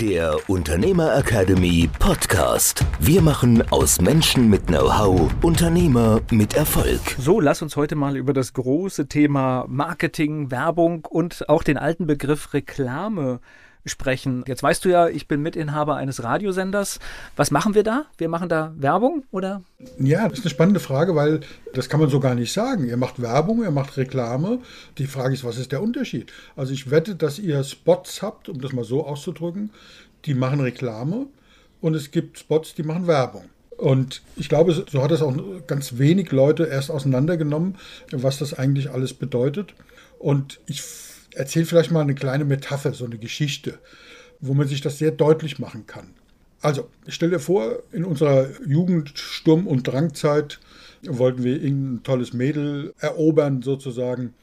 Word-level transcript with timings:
der 0.00 0.38
Unternehmer 0.48 1.16
Academy 1.16 1.88
Podcast. 1.98 2.84
Wir 3.00 3.20
machen 3.20 3.64
aus 3.72 4.00
Menschen 4.00 4.48
mit 4.48 4.68
Know-how 4.68 5.28
Unternehmer 5.42 6.20
mit 6.30 6.54
Erfolg. 6.54 7.00
So, 7.18 7.40
lass 7.40 7.62
uns 7.62 7.74
heute 7.74 7.96
mal 7.96 8.16
über 8.16 8.32
das 8.32 8.52
große 8.52 9.08
Thema 9.08 9.64
Marketing, 9.68 10.52
Werbung 10.52 11.04
und 11.04 11.48
auch 11.48 11.64
den 11.64 11.76
alten 11.76 12.06
Begriff 12.06 12.54
Reklame 12.54 13.40
sprechen. 13.88 14.44
Jetzt 14.46 14.62
weißt 14.62 14.84
du 14.84 14.88
ja, 14.88 15.08
ich 15.08 15.28
bin 15.28 15.42
Mitinhaber 15.42 15.96
eines 15.96 16.22
Radiosenders. 16.22 16.98
Was 17.36 17.50
machen 17.50 17.74
wir 17.74 17.82
da? 17.82 18.06
Wir 18.16 18.28
machen 18.28 18.48
da 18.48 18.72
Werbung 18.76 19.24
oder? 19.30 19.62
Ja, 19.98 20.28
das 20.28 20.38
ist 20.38 20.44
eine 20.44 20.50
spannende 20.50 20.80
Frage, 20.80 21.14
weil 21.14 21.40
das 21.74 21.88
kann 21.88 22.00
man 22.00 22.10
so 22.10 22.20
gar 22.20 22.34
nicht 22.34 22.52
sagen. 22.52 22.86
Ihr 22.86 22.96
macht 22.96 23.20
Werbung, 23.20 23.62
ihr 23.62 23.70
macht 23.70 23.96
Reklame. 23.96 24.60
Die 24.98 25.06
Frage 25.06 25.34
ist, 25.34 25.44
was 25.44 25.58
ist 25.58 25.72
der 25.72 25.82
Unterschied? 25.82 26.32
Also 26.56 26.72
ich 26.72 26.90
wette, 26.90 27.14
dass 27.14 27.38
ihr 27.38 27.62
Spots 27.64 28.22
habt, 28.22 28.48
um 28.48 28.60
das 28.60 28.72
mal 28.72 28.84
so 28.84 29.06
auszudrücken, 29.06 29.70
die 30.24 30.34
machen 30.34 30.60
Reklame 30.60 31.26
und 31.80 31.94
es 31.94 32.10
gibt 32.10 32.38
Spots, 32.38 32.74
die 32.74 32.82
machen 32.82 33.06
Werbung. 33.06 33.44
Und 33.76 34.22
ich 34.34 34.48
glaube, 34.48 34.72
so 34.72 35.02
hat 35.02 35.12
es 35.12 35.22
auch 35.22 35.32
ganz 35.68 35.98
wenig 35.98 36.32
Leute 36.32 36.64
erst 36.64 36.90
auseinandergenommen, 36.90 37.76
was 38.10 38.38
das 38.38 38.52
eigentlich 38.52 38.90
alles 38.90 39.14
bedeutet. 39.14 39.74
Und 40.18 40.58
ich 40.66 40.82
erzähle 41.38 41.66
vielleicht 41.66 41.90
mal 41.90 42.00
eine 42.00 42.14
kleine 42.14 42.44
Metapher, 42.44 42.92
so 42.92 43.04
eine 43.04 43.18
Geschichte, 43.18 43.78
wo 44.40 44.54
man 44.54 44.68
sich 44.68 44.80
das 44.80 44.98
sehr 44.98 45.12
deutlich 45.12 45.58
machen 45.58 45.86
kann. 45.86 46.10
Also, 46.60 46.88
stell 47.06 47.30
dir 47.30 47.38
vor, 47.38 47.82
in 47.92 48.04
unserer 48.04 48.48
Jugend, 48.66 49.16
Sturm- 49.16 49.68
und 49.68 49.86
Drangzeit 49.86 50.58
wollten 51.06 51.44
wir 51.44 51.62
irgendein 51.62 52.02
tolles 52.02 52.32
Mädel 52.32 52.92
erobern, 52.98 53.62
sozusagen. 53.62 54.34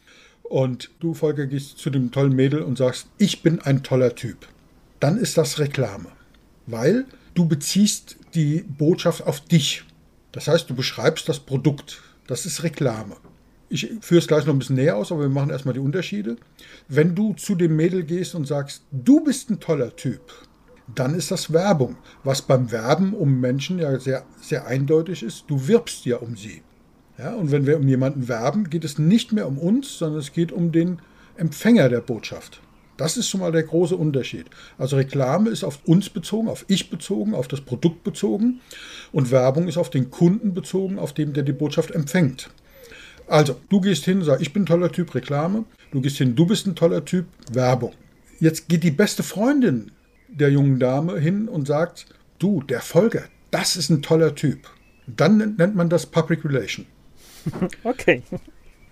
Und 0.43 0.91
du, 1.01 1.13
Volker, 1.13 1.47
gehst 1.47 1.77
zu 1.77 1.89
dem 1.89 2.11
tollen 2.11 2.33
Mädel 2.33 2.61
und 2.61 2.77
sagst, 2.77 3.07
ich 3.17 3.43
bin 3.43 3.59
ein 3.61 3.83
toller 3.83 4.15
Typ. 4.15 4.47
Dann 5.01 5.17
ist 5.17 5.37
das 5.37 5.59
Reklame, 5.59 6.07
weil 6.67 7.05
du 7.33 7.45
beziehst 7.45 8.15
die 8.33 8.61
Botschaft 8.61 9.25
auf 9.27 9.41
dich. 9.41 9.83
Das 10.31 10.47
heißt, 10.47 10.69
du 10.69 10.75
beschreibst 10.75 11.27
das 11.27 11.39
Produkt. 11.39 12.01
Das 12.27 12.45
ist 12.45 12.63
Reklame. 12.63 13.17
Ich 13.69 13.89
führe 14.01 14.19
es 14.19 14.27
gleich 14.27 14.45
noch 14.45 14.53
ein 14.53 14.59
bisschen 14.59 14.75
näher 14.75 14.95
aus, 14.95 15.11
aber 15.11 15.21
wir 15.21 15.29
machen 15.29 15.49
erstmal 15.49 15.73
die 15.73 15.79
Unterschiede. 15.79 16.37
Wenn 16.87 17.15
du 17.15 17.33
zu 17.33 17.55
dem 17.55 17.75
Mädel 17.75 18.03
gehst 18.03 18.35
und 18.35 18.45
sagst, 18.45 18.83
du 18.91 19.23
bist 19.23 19.49
ein 19.49 19.59
toller 19.59 19.95
Typ, 19.95 20.21
dann 20.93 21.15
ist 21.15 21.31
das 21.31 21.51
Werbung. 21.51 21.97
Was 22.23 22.43
beim 22.43 22.71
Werben 22.71 23.13
um 23.13 23.39
Menschen 23.39 23.79
ja 23.79 23.99
sehr, 23.99 24.23
sehr 24.39 24.67
eindeutig 24.67 25.23
ist, 25.23 25.45
du 25.47 25.67
wirbst 25.67 26.05
ja 26.05 26.17
um 26.17 26.37
sie. 26.37 26.61
Ja, 27.17 27.33
und 27.33 27.51
wenn 27.51 27.65
wir 27.65 27.77
um 27.77 27.87
jemanden 27.87 28.27
werben, 28.27 28.69
geht 28.69 28.83
es 28.83 28.99
nicht 28.99 29.31
mehr 29.31 29.47
um 29.47 29.57
uns, 29.57 29.97
sondern 29.97 30.19
es 30.19 30.33
geht 30.33 30.51
um 30.51 30.71
den 30.71 30.99
Empfänger 31.37 31.89
der 31.89 32.01
Botschaft. 32.01 32.61
Das 32.97 33.17
ist 33.17 33.27
schon 33.27 33.41
mal 33.41 33.51
der 33.51 33.63
große 33.63 33.95
Unterschied. 33.95 34.45
Also 34.77 34.95
Reklame 34.95 35.49
ist 35.49 35.63
auf 35.63 35.79
uns 35.85 36.09
bezogen, 36.09 36.47
auf 36.47 36.65
ich 36.67 36.89
bezogen, 36.89 37.33
auf 37.33 37.47
das 37.47 37.61
Produkt 37.61 38.03
bezogen 38.03 38.61
und 39.11 39.31
Werbung 39.31 39.67
ist 39.67 39.77
auf 39.77 39.89
den 39.89 40.11
Kunden 40.11 40.53
bezogen, 40.53 40.97
auf 40.97 41.13
dem 41.13 41.33
der 41.33 41.43
die 41.43 41.51
Botschaft 41.51 41.91
empfängt. 41.91 42.49
Also, 43.27 43.59
du 43.69 43.81
gehst 43.81 44.05
hin, 44.05 44.23
sagst, 44.23 44.41
ich 44.41 44.53
bin 44.53 44.63
ein 44.63 44.67
toller 44.67 44.91
Typ, 44.91 45.13
Reklame. 45.15 45.65
Du 45.91 46.01
gehst 46.01 46.17
hin, 46.17 46.35
du 46.35 46.45
bist 46.45 46.67
ein 46.67 46.75
toller 46.75 47.05
Typ, 47.05 47.25
Werbung. 47.51 47.93
Jetzt 48.39 48.67
geht 48.67 48.83
die 48.83 48.91
beste 48.91 49.23
Freundin 49.23 49.91
der 50.27 50.51
jungen 50.51 50.79
Dame 50.79 51.19
hin 51.19 51.47
und 51.47 51.67
sagt, 51.67 52.05
du, 52.39 52.61
der 52.63 52.81
Folger, 52.81 53.23
das 53.51 53.75
ist 53.75 53.89
ein 53.89 54.01
toller 54.01 54.35
Typ. 54.35 54.67
Dann 55.07 55.55
nennt 55.57 55.75
man 55.75 55.89
das 55.89 56.05
Public 56.05 56.43
Relation. 56.45 56.85
Okay. 57.83 58.23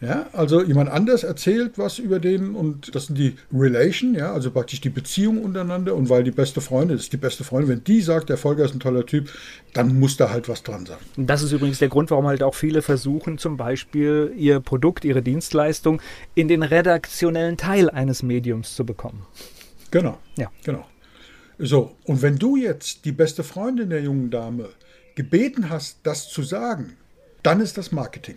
Ja, 0.03 0.27
also 0.33 0.61
jemand 0.61 0.89
anders 0.89 1.23
erzählt 1.23 1.77
was 1.77 1.97
über 1.97 2.19
den 2.19 2.55
und 2.55 2.93
das 2.93 3.05
sind 3.05 3.17
die 3.17 3.37
Relation, 3.53 4.15
ja, 4.15 4.33
also 4.33 4.51
praktisch 4.51 4.81
die 4.81 4.89
Beziehung 4.89 5.41
untereinander 5.41 5.95
und 5.95 6.09
weil 6.09 6.25
die 6.25 6.31
beste 6.31 6.59
Freundin 6.59 6.97
ist 6.97 7.13
die 7.13 7.17
beste 7.17 7.45
Freundin, 7.45 7.69
wenn 7.69 7.83
die 7.85 8.01
sagt, 8.01 8.27
der 8.27 8.35
Volker 8.35 8.65
ist 8.65 8.73
ein 8.73 8.81
toller 8.81 9.05
Typ, 9.05 9.29
dann 9.73 9.97
muss 9.99 10.17
da 10.17 10.29
halt 10.29 10.49
was 10.49 10.61
dran 10.61 10.85
sein. 10.85 10.97
Das 11.15 11.41
ist 11.41 11.53
übrigens 11.53 11.79
der 11.79 11.87
Grund, 11.87 12.11
warum 12.11 12.27
halt 12.27 12.43
auch 12.43 12.53
viele 12.53 12.81
versuchen, 12.81 13.37
zum 13.37 13.55
Beispiel 13.55 14.33
ihr 14.35 14.59
Produkt, 14.59 15.05
ihre 15.05 15.21
Dienstleistung 15.21 16.01
in 16.35 16.49
den 16.49 16.63
redaktionellen 16.63 17.55
Teil 17.55 17.89
eines 17.89 18.23
Mediums 18.23 18.75
zu 18.75 18.85
bekommen. 18.85 19.25
Genau. 19.89 20.17
Ja. 20.37 20.51
Genau. 20.65 20.85
So, 21.59 21.95
und 22.03 22.21
wenn 22.21 22.37
du 22.37 22.57
jetzt 22.57 23.05
die 23.05 23.13
beste 23.13 23.43
Freundin 23.43 23.89
der 23.89 24.01
jungen 24.01 24.31
Dame 24.31 24.67
gebeten 25.15 25.69
hast, 25.69 25.99
das 26.03 26.27
zu 26.27 26.43
sagen, 26.43 26.97
dann 27.41 27.61
ist 27.61 27.77
das 27.77 27.93
Marketing. 27.93 28.35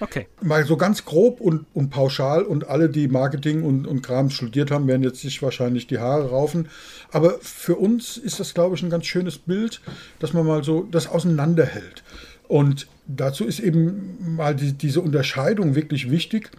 Okay. 0.00 0.26
Mal 0.42 0.64
so 0.64 0.76
ganz 0.76 1.04
grob 1.04 1.40
und, 1.40 1.66
und 1.74 1.90
pauschal 1.90 2.42
und 2.42 2.68
alle, 2.68 2.88
die 2.88 3.08
Marketing 3.08 3.62
und, 3.62 3.86
und 3.86 4.02
Kram 4.02 4.30
studiert 4.30 4.70
haben, 4.70 4.86
werden 4.86 5.02
jetzt 5.02 5.20
sich 5.20 5.42
wahrscheinlich 5.42 5.86
die 5.86 5.98
Haare 5.98 6.30
raufen. 6.30 6.68
Aber 7.10 7.38
für 7.40 7.76
uns 7.76 8.16
ist 8.16 8.40
das, 8.40 8.54
glaube 8.54 8.76
ich, 8.76 8.82
ein 8.82 8.90
ganz 8.90 9.06
schönes 9.06 9.38
Bild, 9.38 9.80
dass 10.18 10.32
man 10.32 10.46
mal 10.46 10.64
so 10.64 10.82
das 10.90 11.06
auseinanderhält. 11.06 12.02
Und 12.48 12.86
dazu 13.06 13.44
ist 13.44 13.60
eben 13.60 14.36
mal 14.36 14.54
die, 14.54 14.72
diese 14.72 15.00
Unterscheidung 15.00 15.74
wirklich 15.74 16.10
wichtig. 16.10 16.50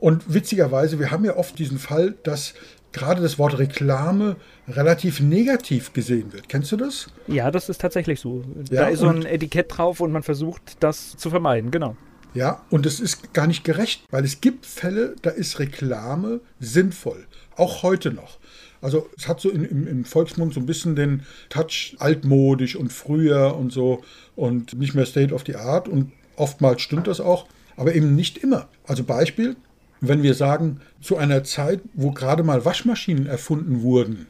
Und 0.00 0.32
witzigerweise, 0.32 0.98
wir 0.98 1.10
haben 1.10 1.24
ja 1.24 1.36
oft 1.36 1.58
diesen 1.58 1.78
Fall, 1.78 2.14
dass 2.22 2.54
gerade 2.92 3.20
das 3.20 3.38
Wort 3.38 3.58
Reklame 3.58 4.36
relativ 4.68 5.20
negativ 5.20 5.92
gesehen 5.92 6.32
wird. 6.32 6.48
Kennst 6.48 6.72
du 6.72 6.76
das? 6.76 7.08
Ja, 7.26 7.50
das 7.50 7.68
ist 7.68 7.80
tatsächlich 7.80 8.20
so. 8.20 8.44
Ja, 8.70 8.82
da 8.82 8.88
ist 8.88 9.00
so 9.00 9.08
ein 9.08 9.26
Etikett 9.26 9.66
drauf 9.76 10.00
und 10.00 10.12
man 10.12 10.22
versucht, 10.22 10.76
das 10.80 11.16
zu 11.16 11.28
vermeiden, 11.28 11.70
genau. 11.70 11.96
Ja, 12.34 12.62
und 12.70 12.84
es 12.84 12.98
ist 12.98 13.32
gar 13.32 13.46
nicht 13.46 13.64
gerecht, 13.64 14.02
weil 14.10 14.24
es 14.24 14.40
gibt 14.40 14.66
Fälle, 14.66 15.14
da 15.22 15.30
ist 15.30 15.60
Reklame 15.60 16.40
sinnvoll. 16.58 17.26
Auch 17.56 17.84
heute 17.84 18.10
noch. 18.12 18.38
Also 18.80 19.08
es 19.16 19.28
hat 19.28 19.40
so 19.40 19.48
in, 19.48 19.64
im, 19.64 19.86
im, 19.86 20.04
Volksmund 20.04 20.52
so 20.52 20.60
ein 20.60 20.66
bisschen 20.66 20.94
den 20.94 21.22
Touch 21.48 21.96
altmodisch 22.00 22.76
und 22.76 22.92
früher 22.92 23.56
und 23.56 23.72
so 23.72 24.02
und 24.36 24.78
nicht 24.78 24.94
mehr 24.94 25.06
State 25.06 25.32
of 25.32 25.44
the 25.46 25.56
Art 25.56 25.88
und 25.88 26.12
oftmals 26.36 26.82
stimmt 26.82 27.06
das 27.06 27.20
auch, 27.20 27.46
aber 27.76 27.94
eben 27.94 28.14
nicht 28.14 28.36
immer. 28.36 28.68
Also 28.86 29.04
Beispiel, 29.04 29.56
wenn 30.02 30.22
wir 30.22 30.34
sagen, 30.34 30.80
zu 31.00 31.16
einer 31.16 31.44
Zeit, 31.44 31.80
wo 31.94 32.10
gerade 32.10 32.42
mal 32.42 32.64
Waschmaschinen 32.64 33.26
erfunden 33.26 33.80
wurden, 33.80 34.26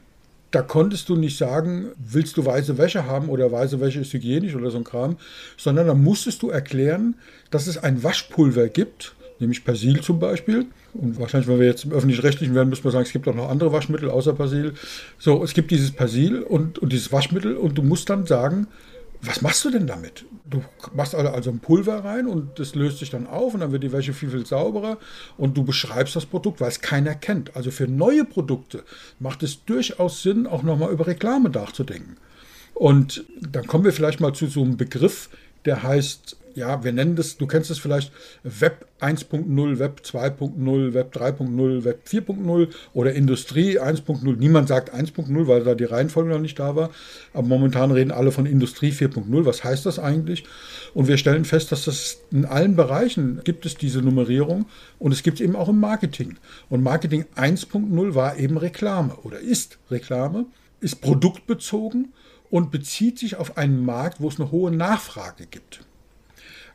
da 0.55 0.63
konntest 0.63 1.09
du 1.09 1.17
nicht 1.17 1.37
sagen, 1.37 1.87
willst 1.99 2.37
du 2.37 2.47
weiße 2.47 2.79
Wäsche 2.79 3.07
haben 3.07 3.29
oder 3.29 3.51
weiße 3.51 3.81
Wäsche 3.81 4.01
ist 4.01 4.13
hygienisch 4.13 4.55
oder 4.55 4.71
so 4.71 4.79
ein 4.79 4.85
Kram, 4.85 5.17
sondern 5.57 5.89
da 5.89 5.95
musstest 5.95 6.43
du 6.43 6.51
erklären, 6.51 7.17
dass 7.51 7.67
es 7.67 7.79
ein 7.79 8.05
Waschpulver 8.05 8.69
gibt, 8.69 9.17
nämlich 9.41 9.65
Persil 9.65 10.01
zum 10.01 10.21
Beispiel. 10.21 10.67
Und 10.93 11.19
wahrscheinlich, 11.19 11.49
wenn 11.49 11.59
wir 11.59 11.67
jetzt 11.67 11.85
im 11.85 11.93
öffentlich-rechtlichen 11.93 12.55
werden, 12.55 12.69
müssen 12.69 12.85
wir 12.85 12.93
sagen, 12.93 13.05
es 13.05 13.13
gibt 13.13 13.27
auch 13.27 13.35
noch 13.35 13.51
andere 13.51 13.73
Waschmittel 13.73 14.09
außer 14.09 14.33
Persil. 14.33 14.75
So, 15.19 15.43
es 15.43 15.55
gibt 15.55 15.73
dieses 15.73 15.91
Persil 15.91 16.43
und, 16.43 16.79
und 16.79 16.93
dieses 16.93 17.11
Waschmittel 17.11 17.57
und 17.57 17.77
du 17.77 17.83
musst 17.83 18.09
dann 18.09 18.27
sagen, 18.27 18.69
was 19.27 19.43
machst 19.43 19.65
du 19.65 19.71
denn 19.71 19.87
damit? 19.87 20.25
Du 20.45 20.62
machst 20.93 21.15
also 21.15 21.51
ein 21.51 21.61
Pulver 21.61 22.05
rein 22.05 22.27
und 22.27 22.59
das 22.59 22.75
löst 22.75 22.99
sich 22.99 23.11
dann 23.11 23.27
auf 23.27 23.55
und 23.55 23.61
dann 23.61 23.73
wird 23.73 23.83
die 23.83 23.93
Wäsche 23.93 24.12
viel, 24.12 24.31
viel 24.31 24.47
sauberer 24.47 24.99
und 25.37 25.57
du 25.57 25.65
beschreibst 25.65 26.17
das 26.17 26.27
Produkt, 26.27 26.61
weil 26.61 26.69
es 26.69 26.81
keiner 26.81 27.15
kennt. 27.15 27.57
Also 27.57 27.71
für 27.71 27.87
neue 27.89 28.25
Produkte 28.25 28.85
macht 29.19 29.43
es 29.43 29.65
durchaus 29.65 30.23
Sinn, 30.23 30.47
auch 30.47 30.62
nochmal 30.62 30.93
über 30.93 31.06
Reklame 31.06 31.50
nachzudenken. 31.50 32.17
Und 32.75 33.25
dann 33.41 33.67
kommen 33.67 33.85
wir 33.85 33.93
vielleicht 33.93 34.21
mal 34.21 34.35
zu 34.35 34.47
so 34.47 34.62
einem 34.62 34.76
Begriff, 34.76 35.31
der 35.65 35.82
heißt 35.82 36.37
ja, 36.55 36.85
wir 36.85 36.93
nennen 36.93 37.17
das, 37.17 37.37
du 37.37 37.47
kennst 37.47 37.71
es 37.71 37.79
vielleicht 37.79 38.12
Web 38.43 38.87
1.0, 39.01 39.79
Web 39.79 40.03
2.0, 40.05 40.95
Web 40.95 41.15
3.0, 41.17 41.85
Web 41.85 42.01
4.0 42.09 42.69
oder 42.93 43.12
Industrie 43.12 43.79
1.0. 43.79 44.37
Niemand 44.37 44.69
sagt 44.69 44.95
1.0, 44.95 45.47
weil 45.47 45.65
da 45.65 45.75
die 45.75 45.85
Reihenfolge 45.85 46.31
noch 46.31 46.39
nicht 46.39 46.59
da 46.59 46.77
war. 46.77 46.91
Aber 47.33 47.47
momentan 47.47 47.91
reden 47.91 48.11
alle 48.11 48.33
von 48.33 48.47
Industrie 48.47 48.93
4.0. 48.93 49.45
Was 49.45 49.65
heißt 49.65 49.85
das 49.85 49.99
eigentlich? 49.99 50.45
Und 50.95 51.09
wir 51.09 51.17
stellen 51.17 51.45
fest, 51.45 51.73
dass 51.73 51.85
das 51.85 52.19
in 52.31 52.45
allen 52.45 52.77
Bereichen 52.77 53.41
gibt 53.45 53.67
es 53.67 53.77
diese 53.77 54.00
Nummerierung 54.00 54.67
und 54.99 55.12
es 55.12 55.23
gibt 55.23 55.41
es 55.41 55.45
eben 55.45 55.57
auch 55.57 55.69
im 55.69 55.81
Marketing. 55.81 56.37
Und 56.71 56.83
Marketing 56.83 57.27
1.0 57.37 58.15
war 58.15 58.39
eben 58.39 58.57
Reklame 58.57 59.15
oder 59.23 59.41
ist 59.41 59.79
Reklame, 59.91 60.47
ist 60.81 61.00
produktbezogen 61.00 62.12
und 62.50 62.71
bezieht 62.71 63.19
sich 63.19 63.37
auf 63.37 63.59
einen 63.59 63.85
Markt, 63.85 64.21
wo 64.21 64.29
es 64.29 64.39
eine 64.39 64.50
hohe 64.50 64.71
Nachfrage 64.71 65.47
gibt. 65.47 65.81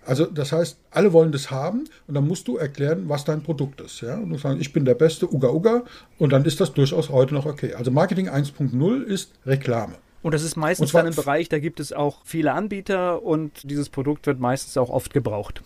Also 0.10 0.26
das 0.26 0.52
heißt, 0.52 0.80
alle 0.90 1.14
wollen 1.14 1.32
das 1.32 1.52
haben 1.52 1.88
und 2.08 2.16
dann 2.16 2.28
musst 2.28 2.48
du 2.48 2.58
erklären, 2.58 3.04
was 3.08 3.26
dein 3.26 3.44
Produkt 3.44 3.80
ist. 3.80 4.02
Ja? 4.02 4.16
Und 4.16 4.32
du 4.32 4.38
sagst, 4.40 4.60
ich 4.60 4.74
bin 4.74 4.84
der 4.84 4.96
Beste, 4.96 5.32
Uga 5.32 5.50
Uga, 5.50 5.84
und 6.18 6.34
dann 6.34 6.46
ist 6.46 6.60
das 6.60 6.74
durchaus 6.74 7.10
heute 7.10 7.36
noch 7.36 7.46
okay. 7.46 7.76
Also 7.76 7.92
Marketing 7.92 8.28
1.0 8.28 9.04
ist 9.04 9.34
Reklame. 9.46 9.94
Und 10.24 10.34
das 10.34 10.42
ist 10.42 10.56
meistens 10.56 10.94
dann 10.94 11.06
ein 11.06 11.14
Bereich, 11.14 11.48
da 11.48 11.60
gibt 11.60 11.80
es 11.80 11.94
auch 11.94 12.26
viele 12.26 12.54
Anbieter 12.54 13.22
und 13.22 13.70
dieses 13.70 13.90
Produkt 13.90 14.26
wird 14.26 14.40
meistens 14.40 14.78
auch 14.78 14.90
oft 14.90 15.14
gebraucht. 15.14 15.62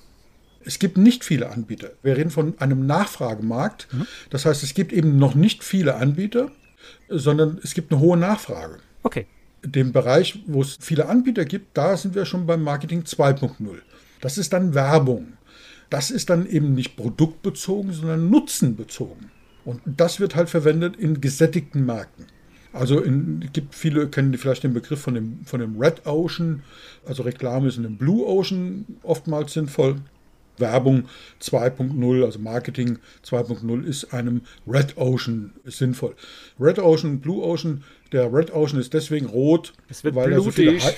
Es 0.65 0.77
gibt 0.77 0.97
nicht 0.97 1.23
viele 1.23 1.49
Anbieter. 1.49 1.91
Wir 2.03 2.17
reden 2.17 2.29
von 2.29 2.53
einem 2.59 2.85
Nachfragemarkt. 2.85 3.87
Mhm. 3.93 4.07
Das 4.29 4.45
heißt, 4.45 4.61
es 4.61 4.73
gibt 4.73 4.91
eben 4.91 5.17
noch 5.17 5.35
nicht 5.35 5.63
viele 5.63 5.95
Anbieter, 5.95 6.51
sondern 7.07 7.61
es 7.63 7.73
gibt 7.73 7.93
eine 7.93 8.01
hohe 8.01 8.17
Nachfrage. 8.17 8.79
Okay. 9.03 9.25
Dem 9.63 9.93
Bereich, 9.93 10.43
wo 10.47 10.61
es 10.61 10.77
viele 10.81 11.07
Anbieter 11.07 11.45
gibt, 11.45 11.77
da 11.77 11.95
sind 11.95 12.13
wir 12.13 12.25
schon 12.25 12.45
beim 12.45 12.61
Marketing 12.61 13.03
2.0. 13.03 13.79
Das 14.23 14.37
ist 14.37 14.53
dann 14.53 14.73
Werbung. 14.73 15.33
Das 15.89 16.09
ist 16.09 16.29
dann 16.29 16.47
eben 16.47 16.75
nicht 16.75 16.95
produktbezogen, 16.95 17.91
sondern 17.91 18.29
nutzenbezogen. 18.29 19.31
Und 19.65 19.81
das 19.85 20.21
wird 20.21 20.37
halt 20.37 20.49
verwendet 20.49 20.95
in 20.95 21.19
gesättigten 21.19 21.85
Märkten. 21.85 22.27
Also 22.71 23.03
es 23.03 23.11
gibt 23.51 23.75
viele, 23.75 24.07
kennen 24.07 24.33
vielleicht 24.37 24.63
den 24.63 24.73
Begriff 24.73 25.01
von 25.01 25.15
dem, 25.15 25.43
von 25.43 25.59
dem 25.59 25.77
Red 25.77 26.05
Ocean. 26.05 26.63
Also 27.05 27.23
Reklame 27.23 27.67
ist 27.67 27.75
in 27.75 27.83
dem 27.83 27.97
Blue 27.97 28.25
Ocean 28.25 28.85
oftmals 29.03 29.51
sinnvoll. 29.51 29.97
Werbung 30.57 31.05
2.0, 31.41 32.23
also 32.23 32.39
Marketing 32.39 32.99
2.0 33.25 33.83
ist 33.85 34.13
einem 34.13 34.41
Red 34.67 34.97
Ocean 34.97 35.53
sinnvoll. 35.65 36.15
Red 36.59 36.79
Ocean, 36.79 37.19
Blue 37.19 37.43
Ocean, 37.43 37.83
der 38.11 38.31
Red 38.31 38.53
Ocean 38.53 38.79
ist 38.79 38.93
deswegen 38.93 39.25
rot, 39.25 39.73
weil 40.03 40.33
so 40.41 40.51
viele 40.51 40.79
Hai, 40.79 40.93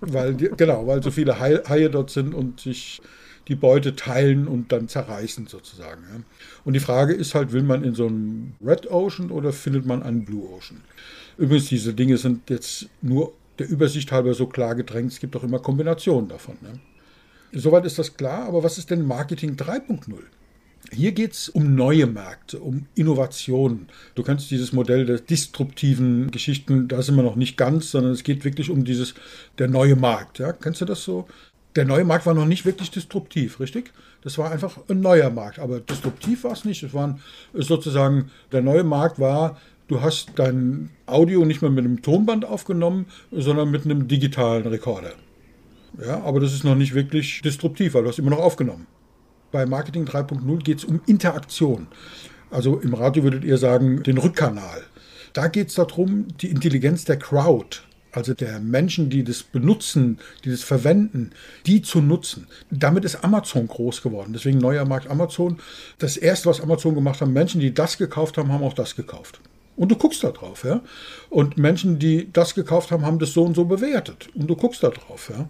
weil 0.00 0.34
genau, 0.34 0.86
weil 0.86 1.02
so 1.02 1.10
viele 1.10 1.38
Haie, 1.40 1.62
Haie 1.68 1.90
dort 1.90 2.10
sind 2.10 2.34
und 2.34 2.60
sich 2.60 3.00
die 3.48 3.54
Beute 3.56 3.96
teilen 3.96 4.46
und 4.46 4.70
dann 4.70 4.86
zerreißen 4.86 5.46
sozusagen. 5.46 6.02
Ja. 6.02 6.20
Und 6.64 6.74
die 6.74 6.80
Frage 6.80 7.14
ist 7.14 7.34
halt, 7.34 7.52
will 7.52 7.62
man 7.62 7.82
in 7.82 7.94
so 7.94 8.06
einem 8.06 8.52
Red 8.64 8.90
Ocean 8.90 9.30
oder 9.30 9.52
findet 9.52 9.86
man 9.86 10.02
einen 10.02 10.24
Blue 10.24 10.48
Ocean? 10.50 10.82
Übrigens, 11.38 11.68
diese 11.68 11.94
Dinge 11.94 12.16
sind 12.18 12.50
jetzt 12.50 12.88
nur 13.00 13.32
der 13.58 13.68
Übersicht 13.68 14.12
halber 14.12 14.34
so 14.34 14.46
klar 14.46 14.74
gedrängt, 14.74 15.12
es 15.12 15.20
gibt 15.20 15.34
auch 15.36 15.42
immer 15.42 15.58
Kombinationen 15.58 16.28
davon. 16.28 16.56
Ne? 16.62 16.78
Soweit 17.52 17.84
ist 17.84 17.98
das 17.98 18.16
klar, 18.16 18.46
aber 18.46 18.62
was 18.62 18.78
ist 18.78 18.90
denn 18.90 19.06
Marketing 19.06 19.56
3.0? 19.56 20.00
Hier 20.92 21.12
geht 21.12 21.32
es 21.32 21.48
um 21.48 21.74
neue 21.74 22.06
Märkte, 22.06 22.58
um 22.58 22.86
Innovationen. 22.94 23.88
Du 24.14 24.22
kennst 24.22 24.50
dieses 24.50 24.72
Modell 24.72 25.04
der 25.04 25.18
disruptiven 25.18 26.30
Geschichten, 26.30 26.88
da 26.88 27.02
sind 27.02 27.16
wir 27.16 27.22
noch 27.22 27.36
nicht 27.36 27.56
ganz, 27.56 27.90
sondern 27.90 28.12
es 28.12 28.22
geht 28.22 28.44
wirklich 28.44 28.70
um 28.70 28.84
dieses, 28.84 29.14
der 29.58 29.68
neue 29.68 29.94
Markt. 29.94 30.38
Ja? 30.38 30.52
Kennst 30.52 30.80
du 30.80 30.84
das 30.84 31.04
so? 31.04 31.26
Der 31.76 31.84
neue 31.84 32.04
Markt 32.04 32.26
war 32.26 32.34
noch 32.34 32.46
nicht 32.46 32.64
wirklich 32.64 32.90
disruptiv, 32.90 33.60
richtig? 33.60 33.92
Das 34.22 34.38
war 34.38 34.50
einfach 34.50 34.78
ein 34.88 35.00
neuer 35.00 35.30
Markt, 35.30 35.58
aber 35.58 35.80
disruptiv 35.80 36.44
war 36.44 36.52
es 36.52 36.64
nicht. 36.64 36.82
Es 36.82 36.94
war 36.94 37.18
sozusagen, 37.52 38.30
der 38.50 38.62
neue 38.62 38.82
Markt 38.84 39.20
war, 39.20 39.60
du 39.86 40.00
hast 40.00 40.32
dein 40.36 40.90
Audio 41.06 41.44
nicht 41.44 41.62
mehr 41.62 41.70
mit 41.70 41.84
einem 41.84 42.02
Tonband 42.02 42.44
aufgenommen, 42.44 43.06
sondern 43.30 43.70
mit 43.70 43.84
einem 43.84 44.08
digitalen 44.08 44.66
Rekorder. 44.66 45.12
Ja, 45.98 46.22
aber 46.22 46.40
das 46.40 46.52
ist 46.52 46.64
noch 46.64 46.74
nicht 46.74 46.94
wirklich 46.94 47.42
disruptiv, 47.42 47.94
weil 47.94 48.02
du 48.02 48.08
hast 48.08 48.18
immer 48.18 48.30
noch 48.30 48.38
aufgenommen. 48.38 48.86
Bei 49.52 49.66
Marketing 49.66 50.04
3.0 50.04 50.58
geht 50.62 50.78
es 50.78 50.84
um 50.84 51.00
Interaktion. 51.06 51.88
Also 52.50 52.78
im 52.78 52.94
Radio 52.94 53.22
würdet 53.22 53.44
ihr 53.44 53.58
sagen, 53.58 54.02
den 54.02 54.18
Rückkanal. 54.18 54.82
Da 55.32 55.48
geht 55.48 55.68
es 55.68 55.74
darum, 55.74 56.28
die 56.38 56.50
Intelligenz 56.50 57.04
der 57.04 57.18
Crowd, 57.18 57.78
also 58.12 58.34
der 58.34 58.58
Menschen, 58.60 59.10
die 59.10 59.22
das 59.22 59.42
benutzen, 59.42 60.18
die 60.44 60.50
das 60.50 60.62
verwenden, 60.62 61.30
die 61.66 61.82
zu 61.82 62.00
nutzen. 62.00 62.48
Damit 62.70 63.04
ist 63.04 63.24
Amazon 63.24 63.68
groß 63.68 64.02
geworden. 64.02 64.32
Deswegen 64.32 64.58
neuer 64.58 64.84
Markt 64.84 65.08
Amazon. 65.08 65.58
Das 65.98 66.16
erste, 66.16 66.48
was 66.48 66.60
Amazon 66.60 66.94
gemacht 66.94 67.20
haben, 67.20 67.32
Menschen, 67.32 67.60
die 67.60 67.72
das 67.72 67.98
gekauft 67.98 68.36
haben, 68.38 68.52
haben 68.52 68.64
auch 68.64 68.74
das 68.74 68.96
gekauft. 68.96 69.40
Und 69.80 69.88
du 69.90 69.96
guckst 69.96 70.22
da 70.22 70.30
drauf, 70.30 70.62
ja. 70.64 70.82
Und 71.30 71.56
Menschen, 71.56 71.98
die 71.98 72.30
das 72.30 72.54
gekauft 72.54 72.90
haben, 72.90 73.06
haben 73.06 73.18
das 73.18 73.32
so 73.32 73.44
und 73.44 73.56
so 73.56 73.64
bewertet. 73.64 74.28
Und 74.34 74.46
du 74.46 74.54
guckst 74.54 74.82
da 74.82 74.90
drauf, 74.90 75.30
ja. 75.34 75.48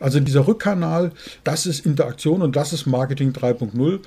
Also 0.00 0.18
dieser 0.18 0.48
Rückkanal, 0.48 1.12
das 1.44 1.64
ist 1.64 1.86
Interaktion 1.86 2.42
und 2.42 2.56
das 2.56 2.72
ist 2.72 2.86
Marketing 2.86 3.30
3.0. 3.30 4.00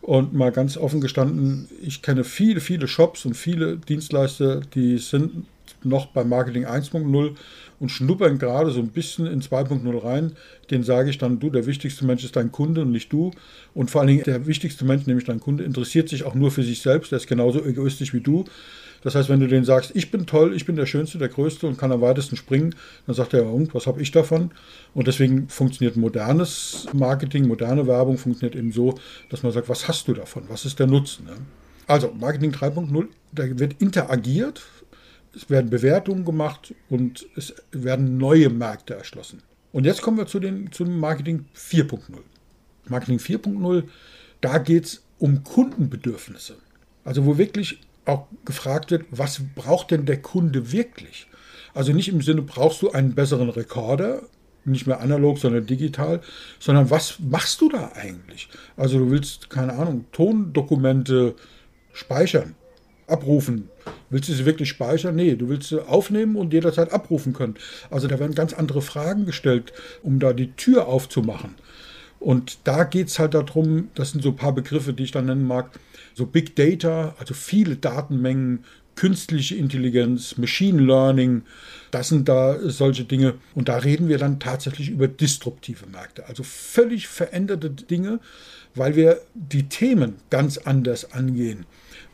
Und 0.00 0.32
mal 0.32 0.52
ganz 0.52 0.76
offen 0.76 1.00
gestanden, 1.00 1.68
ich 1.82 2.02
kenne 2.02 2.22
viele, 2.22 2.60
viele 2.60 2.86
Shops 2.86 3.24
und 3.24 3.34
viele 3.34 3.78
Dienstleister, 3.78 4.60
die 4.60 4.98
sind 4.98 5.44
noch 5.82 6.06
bei 6.06 6.24
Marketing 6.24 6.66
1.0 6.66 7.34
und 7.78 7.88
schnuppern 7.90 8.38
gerade 8.38 8.70
so 8.70 8.80
ein 8.80 8.88
bisschen 8.88 9.26
in 9.26 9.42
2.0 9.42 10.02
rein. 10.02 10.32
Den 10.70 10.82
sage 10.82 11.10
ich 11.10 11.18
dann, 11.18 11.38
du, 11.38 11.50
der 11.50 11.66
wichtigste 11.66 12.04
Mensch 12.04 12.24
ist 12.24 12.36
dein 12.36 12.52
Kunde 12.52 12.82
und 12.82 12.92
nicht 12.92 13.12
du. 13.12 13.30
Und 13.74 13.90
vor 13.90 14.00
allen 14.00 14.08
Dingen 14.08 14.24
der 14.24 14.46
wichtigste 14.46 14.84
Mensch, 14.84 15.06
nämlich 15.06 15.26
dein 15.26 15.40
Kunde, 15.40 15.64
interessiert 15.64 16.08
sich 16.08 16.24
auch 16.24 16.34
nur 16.34 16.50
für 16.50 16.62
sich 16.62 16.80
selbst. 16.80 17.12
Der 17.12 17.18
ist 17.18 17.26
genauso 17.26 17.64
egoistisch 17.64 18.14
wie 18.14 18.20
du. 18.20 18.44
Das 19.02 19.14
heißt, 19.14 19.28
wenn 19.28 19.40
du 19.40 19.46
denen 19.46 19.64
sagst, 19.64 19.92
ich 19.94 20.10
bin 20.10 20.26
toll, 20.26 20.54
ich 20.56 20.64
bin 20.64 20.74
der 20.74 20.86
Schönste, 20.86 21.18
der 21.18 21.28
Größte 21.28 21.66
und 21.66 21.78
kann 21.78 21.92
am 21.92 22.00
weitesten 22.00 22.36
springen, 22.36 22.74
dann 23.06 23.14
sagt 23.14 23.34
er, 23.34 23.46
und 23.46 23.74
was 23.74 23.86
habe 23.86 24.02
ich 24.02 24.10
davon? 24.10 24.50
Und 24.94 25.06
deswegen 25.06 25.48
funktioniert 25.48 25.96
modernes 25.96 26.88
Marketing, 26.92 27.46
moderne 27.46 27.86
Werbung 27.86 28.18
funktioniert 28.18 28.56
eben 28.56 28.72
so, 28.72 28.98
dass 29.30 29.42
man 29.42 29.52
sagt, 29.52 29.68
was 29.68 29.86
hast 29.86 30.08
du 30.08 30.14
davon? 30.14 30.44
Was 30.48 30.64
ist 30.64 30.78
der 30.78 30.86
Nutzen? 30.86 31.26
Ne? 31.26 31.34
Also 31.86 32.12
Marketing 32.18 32.50
3.0, 32.50 33.06
da 33.32 33.58
wird 33.58 33.80
interagiert, 33.80 34.62
es 35.36 35.50
werden 35.50 35.70
Bewertungen 35.70 36.24
gemacht 36.24 36.74
und 36.88 37.26
es 37.36 37.54
werden 37.70 38.16
neue 38.16 38.48
Märkte 38.48 38.94
erschlossen. 38.94 39.42
Und 39.72 39.84
jetzt 39.84 40.00
kommen 40.00 40.16
wir 40.16 40.26
zu 40.26 40.40
den, 40.40 40.72
zum 40.72 40.98
Marketing 40.98 41.44
4.0. 41.54 42.00
Marketing 42.88 43.18
4.0, 43.18 43.84
da 44.40 44.58
geht 44.58 44.84
es 44.86 45.02
um 45.18 45.44
Kundenbedürfnisse. 45.44 46.56
Also 47.04 47.26
wo 47.26 47.36
wirklich 47.36 47.80
auch 48.06 48.26
gefragt 48.44 48.90
wird, 48.90 49.04
was 49.10 49.40
braucht 49.54 49.90
denn 49.90 50.06
der 50.06 50.22
Kunde 50.22 50.72
wirklich? 50.72 51.26
Also 51.74 51.92
nicht 51.92 52.08
im 52.08 52.22
Sinne, 52.22 52.42
brauchst 52.42 52.80
du 52.80 52.90
einen 52.90 53.14
besseren 53.14 53.50
Rekorder, 53.50 54.22
nicht 54.64 54.86
mehr 54.86 55.00
analog, 55.00 55.38
sondern 55.38 55.66
digital, 55.66 56.20
sondern 56.58 56.90
was 56.90 57.18
machst 57.20 57.60
du 57.60 57.68
da 57.68 57.92
eigentlich? 57.94 58.48
Also 58.76 58.98
du 58.98 59.10
willst, 59.10 59.50
keine 59.50 59.74
Ahnung, 59.74 60.06
Tondokumente 60.12 61.34
speichern, 61.92 62.54
abrufen. 63.06 63.68
Willst 64.10 64.28
du 64.28 64.32
sie 64.32 64.46
wirklich 64.46 64.68
speichern? 64.68 65.16
Nee, 65.16 65.36
du 65.36 65.48
willst 65.48 65.68
sie 65.68 65.86
aufnehmen 65.86 66.36
und 66.36 66.52
jederzeit 66.52 66.92
abrufen 66.92 67.32
können. 67.32 67.54
Also 67.90 68.08
da 68.08 68.18
werden 68.18 68.34
ganz 68.34 68.52
andere 68.52 68.82
Fragen 68.82 69.26
gestellt, 69.26 69.72
um 70.02 70.18
da 70.18 70.32
die 70.32 70.52
Tür 70.52 70.86
aufzumachen. 70.86 71.54
Und 72.18 72.58
da 72.64 72.84
geht 72.84 73.08
es 73.08 73.18
halt 73.18 73.34
darum, 73.34 73.88
das 73.94 74.12
sind 74.12 74.22
so 74.22 74.30
ein 74.30 74.36
paar 74.36 74.54
Begriffe, 74.54 74.92
die 74.92 75.04
ich 75.04 75.12
dann 75.12 75.26
nennen 75.26 75.46
mag, 75.46 75.70
so 76.14 76.26
Big 76.26 76.56
Data, 76.56 77.14
also 77.18 77.34
viele 77.34 77.76
Datenmengen, 77.76 78.64
künstliche 78.94 79.54
Intelligenz, 79.54 80.38
Machine 80.38 80.82
Learning, 80.82 81.42
das 81.90 82.08
sind 82.08 82.28
da 82.28 82.58
solche 82.68 83.04
Dinge. 83.04 83.34
Und 83.54 83.68
da 83.68 83.76
reden 83.76 84.08
wir 84.08 84.18
dann 84.18 84.40
tatsächlich 84.40 84.88
über 84.88 85.06
disruptive 85.06 85.86
Märkte, 85.86 86.26
also 86.26 86.42
völlig 86.42 87.06
veränderte 87.06 87.70
Dinge, 87.70 88.20
weil 88.74 88.96
wir 88.96 89.20
die 89.34 89.68
Themen 89.68 90.14
ganz 90.30 90.58
anders 90.58 91.12
angehen. 91.12 91.66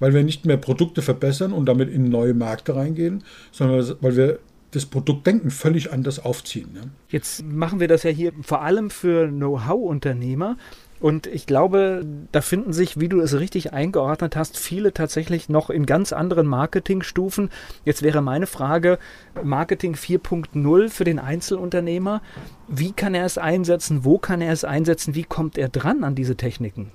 Weil 0.03 0.15
wir 0.15 0.25
nicht 0.25 0.47
mehr 0.47 0.57
Produkte 0.57 1.01
verbessern 1.01 1.53
und 1.53 1.67
damit 1.67 1.89
in 1.89 2.09
neue 2.09 2.35
Märkte 2.35 2.75
reingehen, 2.75 3.23
sondern 3.53 3.97
weil 4.01 4.17
wir 4.17 4.39
das 4.73 4.87
Produktdenken 4.87 5.53
völlig 5.53 5.93
anders 5.93 6.19
aufziehen. 6.19 6.73
Ne? 6.73 6.91
Jetzt 7.09 7.45
machen 7.45 7.79
wir 7.79 7.87
das 7.87 8.03
ja 8.03 8.11
hier 8.11 8.33
vor 8.43 8.63
allem 8.63 8.91
für 8.91 9.29
Know-how-Unternehmer. 9.29 10.57
Und 10.99 11.27
ich 11.29 11.47
glaube, 11.47 12.05
da 12.33 12.41
finden 12.41 12.73
sich, 12.73 12.99
wie 12.99 13.09
du 13.09 13.21
es 13.21 13.39
richtig 13.39 13.73
eingeordnet 13.73 14.35
hast, 14.35 14.57
viele 14.57 14.93
tatsächlich 14.93 15.49
noch 15.49 15.71
in 15.71 15.87
ganz 15.87 16.13
anderen 16.13 16.47
Marketingstufen. 16.47 17.51
Jetzt 17.85 18.03
wäre 18.03 18.23
meine 18.23 18.47
Frage, 18.47 18.99
Marketing 19.43 19.95
4.0 19.95 20.89
für 20.89 21.05
den 21.05 21.19
Einzelunternehmer. 21.19 22.23
Wie 22.67 22.93
kann 22.93 23.15
er 23.15 23.25
es 23.25 23.39
einsetzen? 23.39 24.05
Wo 24.05 24.19
kann 24.19 24.41
er 24.41 24.53
es 24.53 24.65
einsetzen? 24.65 25.15
Wie 25.15 25.25
kommt 25.25 25.59
er 25.59 25.69
dran 25.69 26.03
an 26.03 26.17
diese 26.17 26.37
Techniken? 26.37 26.91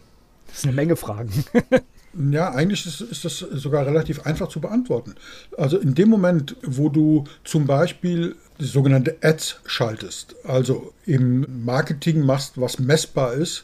Das 0.48 0.60
ist 0.60 0.66
eine 0.66 0.76
Menge 0.76 0.96
Fragen. 0.96 1.32
Ja, 2.14 2.52
eigentlich 2.52 2.86
ist, 2.86 3.02
ist, 3.02 3.26
das 3.26 3.40
sogar 3.40 3.86
relativ 3.86 4.26
einfach 4.26 4.48
zu 4.48 4.60
beantworten. 4.60 5.16
Also 5.58 5.78
in 5.78 5.94
dem 5.94 6.10
Moment, 6.10 6.56
wo 6.64 6.90
du 6.90 7.26
zum 7.44 7.68
Beispiel 7.68 8.36
die 8.60 8.66
sogenannte 8.66 9.18
Ads 9.22 9.62
schaltest, 9.66 10.36
also 10.44 10.94
im 11.06 11.46
Marketing 11.64 12.22
machst, 12.22 12.60
was 12.60 12.80
messbar 12.80 13.34
ist, 13.34 13.64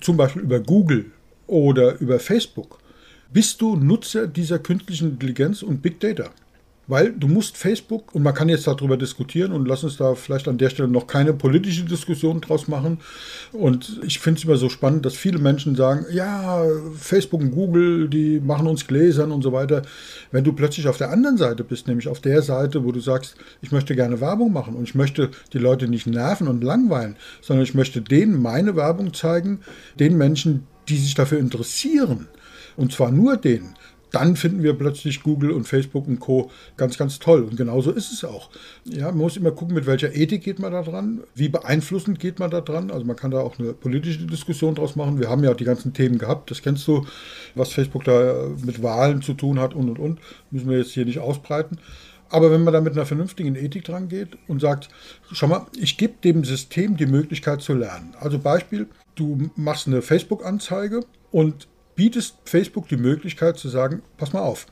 zum 0.00 0.16
Beispiel 0.16 0.42
über 0.42 0.60
Google 0.60 1.10
oder 1.46 2.00
über 2.00 2.18
Facebook, 2.18 2.78
bist 3.32 3.60
du 3.60 3.76
Nutzer 3.76 4.26
dieser 4.26 4.58
künstlichen 4.58 5.10
Intelligenz 5.10 5.62
und 5.62 5.82
Big 5.82 6.00
Data. 6.00 6.30
Weil 6.88 7.12
du 7.12 7.28
musst 7.28 7.56
Facebook, 7.56 8.12
und 8.12 8.24
man 8.24 8.34
kann 8.34 8.48
jetzt 8.48 8.66
darüber 8.66 8.96
diskutieren 8.96 9.52
und 9.52 9.68
lass 9.68 9.84
uns 9.84 9.96
da 9.96 10.16
vielleicht 10.16 10.48
an 10.48 10.58
der 10.58 10.68
Stelle 10.68 10.88
noch 10.88 11.06
keine 11.06 11.32
politische 11.32 11.84
Diskussion 11.84 12.40
draus 12.40 12.66
machen. 12.66 12.98
Und 13.52 14.00
ich 14.04 14.18
finde 14.18 14.38
es 14.38 14.44
immer 14.44 14.56
so 14.56 14.68
spannend, 14.68 15.06
dass 15.06 15.14
viele 15.14 15.38
Menschen 15.38 15.76
sagen, 15.76 16.06
ja, 16.10 16.64
Facebook 16.96 17.40
und 17.40 17.52
Google, 17.52 18.08
die 18.08 18.40
machen 18.40 18.66
uns 18.66 18.86
gläsern 18.86 19.30
und 19.30 19.42
so 19.42 19.52
weiter. 19.52 19.82
Wenn 20.32 20.42
du 20.42 20.52
plötzlich 20.52 20.88
auf 20.88 20.98
der 20.98 21.10
anderen 21.10 21.36
Seite 21.36 21.62
bist, 21.62 21.86
nämlich 21.86 22.08
auf 22.08 22.20
der 22.20 22.42
Seite, 22.42 22.84
wo 22.84 22.90
du 22.90 23.00
sagst, 23.00 23.36
ich 23.60 23.70
möchte 23.70 23.94
gerne 23.94 24.20
Werbung 24.20 24.52
machen 24.52 24.74
und 24.74 24.82
ich 24.82 24.96
möchte 24.96 25.30
die 25.52 25.58
Leute 25.58 25.86
nicht 25.86 26.08
nerven 26.08 26.48
und 26.48 26.64
langweilen, 26.64 27.16
sondern 27.40 27.62
ich 27.64 27.74
möchte 27.74 28.00
denen 28.00 28.42
meine 28.42 28.74
Werbung 28.74 29.14
zeigen, 29.14 29.60
den 30.00 30.18
Menschen, 30.18 30.66
die 30.88 30.98
sich 30.98 31.14
dafür 31.14 31.38
interessieren. 31.38 32.26
Und 32.76 32.92
zwar 32.92 33.10
nur 33.10 33.36
denen 33.36 33.74
dann 34.12 34.36
finden 34.36 34.62
wir 34.62 34.74
plötzlich 34.74 35.22
Google 35.22 35.50
und 35.50 35.64
Facebook 35.66 36.06
und 36.06 36.20
Co. 36.20 36.50
ganz, 36.76 36.98
ganz 36.98 37.18
toll. 37.18 37.42
Und 37.42 37.56
genauso 37.56 37.90
ist 37.90 38.12
es 38.12 38.24
auch. 38.24 38.50
Ja, 38.84 39.06
man 39.06 39.18
muss 39.18 39.36
immer 39.36 39.50
gucken, 39.50 39.74
mit 39.74 39.86
welcher 39.86 40.14
Ethik 40.14 40.44
geht 40.44 40.58
man 40.58 40.72
da 40.72 40.82
dran, 40.82 41.22
wie 41.34 41.48
beeinflussend 41.48 42.20
geht 42.20 42.38
man 42.38 42.50
da 42.50 42.60
dran. 42.60 42.90
Also 42.90 43.04
man 43.04 43.16
kann 43.16 43.30
da 43.30 43.40
auch 43.40 43.58
eine 43.58 43.72
politische 43.72 44.26
Diskussion 44.26 44.74
draus 44.74 44.96
machen. 44.96 45.18
Wir 45.18 45.30
haben 45.30 45.42
ja 45.42 45.54
die 45.54 45.64
ganzen 45.64 45.92
Themen 45.94 46.18
gehabt, 46.18 46.50
das 46.50 46.62
kennst 46.62 46.86
du, 46.86 47.06
was 47.54 47.72
Facebook 47.72 48.04
da 48.04 48.48
mit 48.64 48.82
Wahlen 48.82 49.22
zu 49.22 49.34
tun 49.34 49.58
hat 49.58 49.74
und 49.74 49.88
und 49.88 49.98
und. 49.98 50.20
Müssen 50.50 50.68
wir 50.68 50.78
jetzt 50.78 50.92
hier 50.92 51.06
nicht 51.06 51.18
ausbreiten. 51.18 51.78
Aber 52.28 52.50
wenn 52.50 52.64
man 52.64 52.72
da 52.72 52.80
mit 52.80 52.94
einer 52.94 53.04
vernünftigen 53.04 53.56
Ethik 53.56 53.84
dran 53.84 54.08
geht 54.08 54.38
und 54.48 54.60
sagt, 54.60 54.88
schau 55.32 55.48
mal, 55.48 55.66
ich 55.76 55.98
gebe 55.98 56.14
dem 56.24 56.44
System 56.44 56.96
die 56.96 57.06
Möglichkeit 57.06 57.60
zu 57.60 57.74
lernen. 57.74 58.14
Also 58.18 58.38
Beispiel, 58.38 58.88
du 59.14 59.50
machst 59.54 59.86
eine 59.86 60.00
Facebook-Anzeige 60.00 61.04
und 61.30 61.68
bietest 61.94 62.36
Facebook 62.44 62.88
die 62.88 62.96
Möglichkeit 62.96 63.58
zu 63.58 63.68
sagen, 63.68 64.02
pass 64.16 64.32
mal 64.32 64.40
auf, 64.40 64.66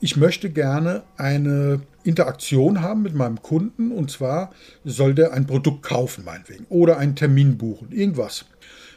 ich 0.00 0.16
möchte 0.16 0.50
gerne 0.50 1.04
eine 1.16 1.80
Interaktion 2.04 2.82
haben 2.82 3.02
mit 3.02 3.14
meinem 3.14 3.40
Kunden 3.42 3.92
und 3.92 4.10
zwar 4.10 4.52
soll 4.84 5.14
der 5.14 5.32
ein 5.32 5.46
Produkt 5.46 5.82
kaufen, 5.82 6.24
meinetwegen, 6.24 6.66
oder 6.68 6.98
einen 6.98 7.16
Termin 7.16 7.56
buchen, 7.56 7.92
irgendwas. 7.92 8.44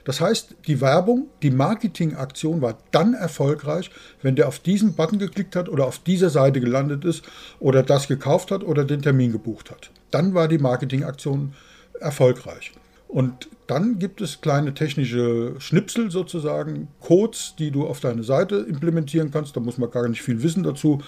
Das 0.03 0.21
heißt, 0.21 0.55
die 0.67 0.81
Werbung, 0.81 1.27
die 1.41 1.51
Marketingaktion 1.51 2.61
war 2.61 2.77
dann 2.91 3.13
erfolgreich, 3.13 3.91
wenn 4.21 4.35
der 4.35 4.47
auf 4.47 4.59
diesen 4.59 4.95
Button 4.95 5.19
geklickt 5.19 5.55
hat 5.55 5.69
oder 5.69 5.85
auf 5.85 5.99
dieser 5.99 6.29
Seite 6.29 6.59
gelandet 6.59 7.05
ist 7.05 7.23
oder 7.59 7.83
das 7.83 8.07
gekauft 8.07 8.51
hat 8.51 8.63
oder 8.63 8.85
den 8.85 9.01
Termin 9.01 9.31
gebucht 9.31 9.71
hat. 9.71 9.91
Dann 10.11 10.33
war 10.33 10.47
die 10.47 10.57
Marketingaktion 10.57 11.53
erfolgreich. 11.99 12.71
Und 13.09 13.49
dann 13.65 13.97
gibt 13.97 14.21
es 14.21 14.39
kleine 14.39 14.75
technische 14.75 15.55
Schnipsel 15.57 16.11
sozusagen, 16.11 16.89
Codes, 16.99 17.55
die 17.57 17.71
du 17.71 17.87
auf 17.87 17.99
deine 17.99 18.23
Seite 18.23 18.57
implementieren 18.57 19.31
kannst. 19.31 19.55
Da 19.55 19.59
muss 19.59 19.79
man 19.79 19.89
gar 19.89 20.07
nicht 20.07 20.21
viel 20.21 20.43
wissen 20.43 20.61
dazu, 20.61 21.01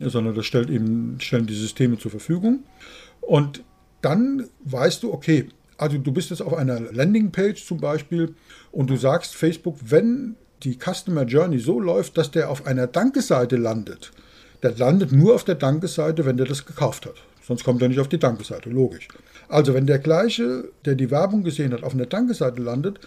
sondern 0.00 0.34
das 0.34 0.46
stellt 0.46 0.68
eben, 0.68 1.16
stellen 1.20 1.46
die 1.46 1.54
Systeme 1.54 1.96
zur 1.96 2.10
Verfügung. 2.10 2.64
Und 3.20 3.62
dann 4.02 4.48
weißt 4.64 5.04
du, 5.04 5.12
okay, 5.12 5.46
also 5.78 5.96
du 5.96 6.10
bist 6.10 6.30
jetzt 6.30 6.42
auf 6.42 6.54
einer 6.54 6.80
Landingpage 6.80 7.64
zum 7.64 7.78
Beispiel 7.78 8.34
und 8.72 8.90
du 8.90 8.96
sagst 8.96 9.36
Facebook, 9.36 9.76
wenn 9.80 10.34
die 10.64 10.76
Customer 10.76 11.22
Journey 11.22 11.60
so 11.60 11.78
läuft, 11.78 12.18
dass 12.18 12.32
der 12.32 12.50
auf 12.50 12.66
einer 12.66 12.88
Dankeseite 12.88 13.56
landet, 13.56 14.10
der 14.64 14.76
landet 14.76 15.12
nur 15.12 15.36
auf 15.36 15.44
der 15.44 15.54
Dankeseite, 15.54 16.26
wenn 16.26 16.36
der 16.36 16.46
das 16.46 16.66
gekauft 16.66 17.06
hat. 17.06 17.16
Sonst 17.46 17.62
kommt 17.62 17.80
er 17.80 17.88
nicht 17.88 18.00
auf 18.00 18.08
die 18.08 18.18
Dankeseite, 18.18 18.70
logisch. 18.70 19.06
Also 19.48 19.74
wenn 19.74 19.86
der 19.86 19.98
gleiche, 19.98 20.70
der 20.84 20.94
die 20.94 21.10
Werbung 21.10 21.44
gesehen 21.44 21.72
hat, 21.72 21.82
auf 21.82 21.94
einer 21.94 22.06
Dankeseite 22.06 22.60
landet, 22.60 23.00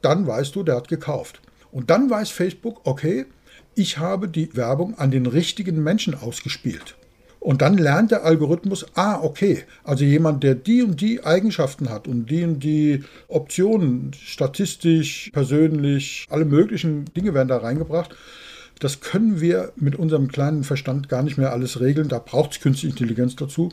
dann 0.00 0.26
weißt 0.26 0.54
du, 0.54 0.62
der 0.62 0.76
hat 0.76 0.88
gekauft. 0.88 1.40
Und 1.70 1.90
dann 1.90 2.10
weiß 2.10 2.30
Facebook, 2.30 2.80
okay, 2.84 3.26
ich 3.74 3.98
habe 3.98 4.28
die 4.28 4.54
Werbung 4.56 4.98
an 4.98 5.10
den 5.10 5.26
richtigen 5.26 5.82
Menschen 5.82 6.14
ausgespielt. 6.14 6.96
Und 7.42 7.60
dann 7.60 7.76
lernt 7.76 8.12
der 8.12 8.24
Algorithmus, 8.24 8.86
ah, 8.94 9.18
okay, 9.20 9.64
also 9.82 10.04
jemand, 10.04 10.44
der 10.44 10.54
die 10.54 10.82
und 10.82 11.00
die 11.00 11.24
Eigenschaften 11.24 11.90
hat 11.90 12.06
und 12.06 12.26
die 12.30 12.44
und 12.44 12.60
die 12.60 13.02
Optionen, 13.26 14.12
statistisch, 14.14 15.28
persönlich, 15.32 16.28
alle 16.30 16.44
möglichen 16.44 17.06
Dinge 17.16 17.34
werden 17.34 17.48
da 17.48 17.56
reingebracht. 17.56 18.14
Das 18.78 19.00
können 19.00 19.40
wir 19.40 19.72
mit 19.76 19.96
unserem 19.96 20.28
kleinen 20.28 20.64
Verstand 20.64 21.08
gar 21.08 21.22
nicht 21.22 21.38
mehr 21.38 21.52
alles 21.52 21.80
regeln. 21.80 22.08
Da 22.08 22.18
braucht 22.18 22.52
es 22.52 22.60
künstliche 22.60 22.92
Intelligenz 22.92 23.36
dazu. 23.36 23.70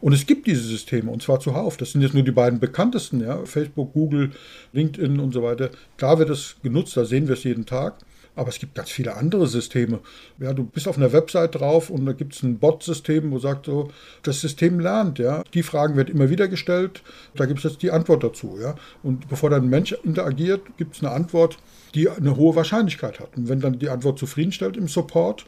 Und 0.00 0.12
es 0.12 0.26
gibt 0.26 0.46
diese 0.46 0.62
Systeme, 0.62 1.10
und 1.10 1.22
zwar 1.22 1.40
zuhauf. 1.40 1.76
Das 1.76 1.92
sind 1.92 2.02
jetzt 2.02 2.14
nur 2.14 2.22
die 2.22 2.32
beiden 2.32 2.60
bekanntesten, 2.60 3.20
ja, 3.20 3.44
Facebook, 3.44 3.92
Google, 3.92 4.30
LinkedIn 4.72 5.20
und 5.20 5.32
so 5.32 5.42
weiter. 5.42 5.70
Klar 5.96 6.18
wird 6.18 6.30
es 6.30 6.56
genutzt, 6.62 6.96
da 6.96 7.04
sehen 7.04 7.28
wir 7.28 7.34
es 7.34 7.44
jeden 7.44 7.66
Tag. 7.66 7.94
Aber 8.38 8.50
es 8.50 8.60
gibt 8.60 8.76
ganz 8.76 8.88
viele 8.88 9.16
andere 9.16 9.48
Systeme. 9.48 9.98
Ja, 10.38 10.52
du 10.52 10.62
bist 10.62 10.86
auf 10.86 10.96
einer 10.96 11.12
Website 11.12 11.56
drauf 11.56 11.90
und 11.90 12.06
da 12.06 12.12
gibt 12.12 12.36
es 12.36 12.44
ein 12.44 12.58
Bot-System, 12.58 13.32
wo 13.32 13.40
sagt 13.40 13.66
so, 13.66 13.90
das 14.22 14.40
System 14.40 14.78
lernt, 14.78 15.18
ja. 15.18 15.42
Die 15.54 15.64
Fragen 15.64 15.96
werden 15.96 16.14
immer 16.14 16.30
wieder 16.30 16.46
gestellt, 16.46 17.02
da 17.34 17.46
gibt 17.46 17.58
es 17.58 17.64
jetzt 17.64 17.82
die 17.82 17.90
Antwort 17.90 18.22
dazu, 18.22 18.56
ja. 18.62 18.76
Und 19.02 19.28
bevor 19.28 19.50
dann 19.50 19.64
ein 19.64 19.70
Mensch 19.70 19.90
interagiert, 20.04 20.60
gibt 20.76 20.94
es 20.94 21.02
eine 21.02 21.10
Antwort, 21.10 21.58
die 21.96 22.08
eine 22.08 22.36
hohe 22.36 22.54
Wahrscheinlichkeit 22.54 23.18
hat. 23.18 23.36
Und 23.36 23.48
wenn 23.48 23.58
dann 23.58 23.80
die 23.80 23.88
Antwort 23.88 24.20
zufriedenstellt 24.20 24.76
im 24.76 24.86
Support, 24.86 25.44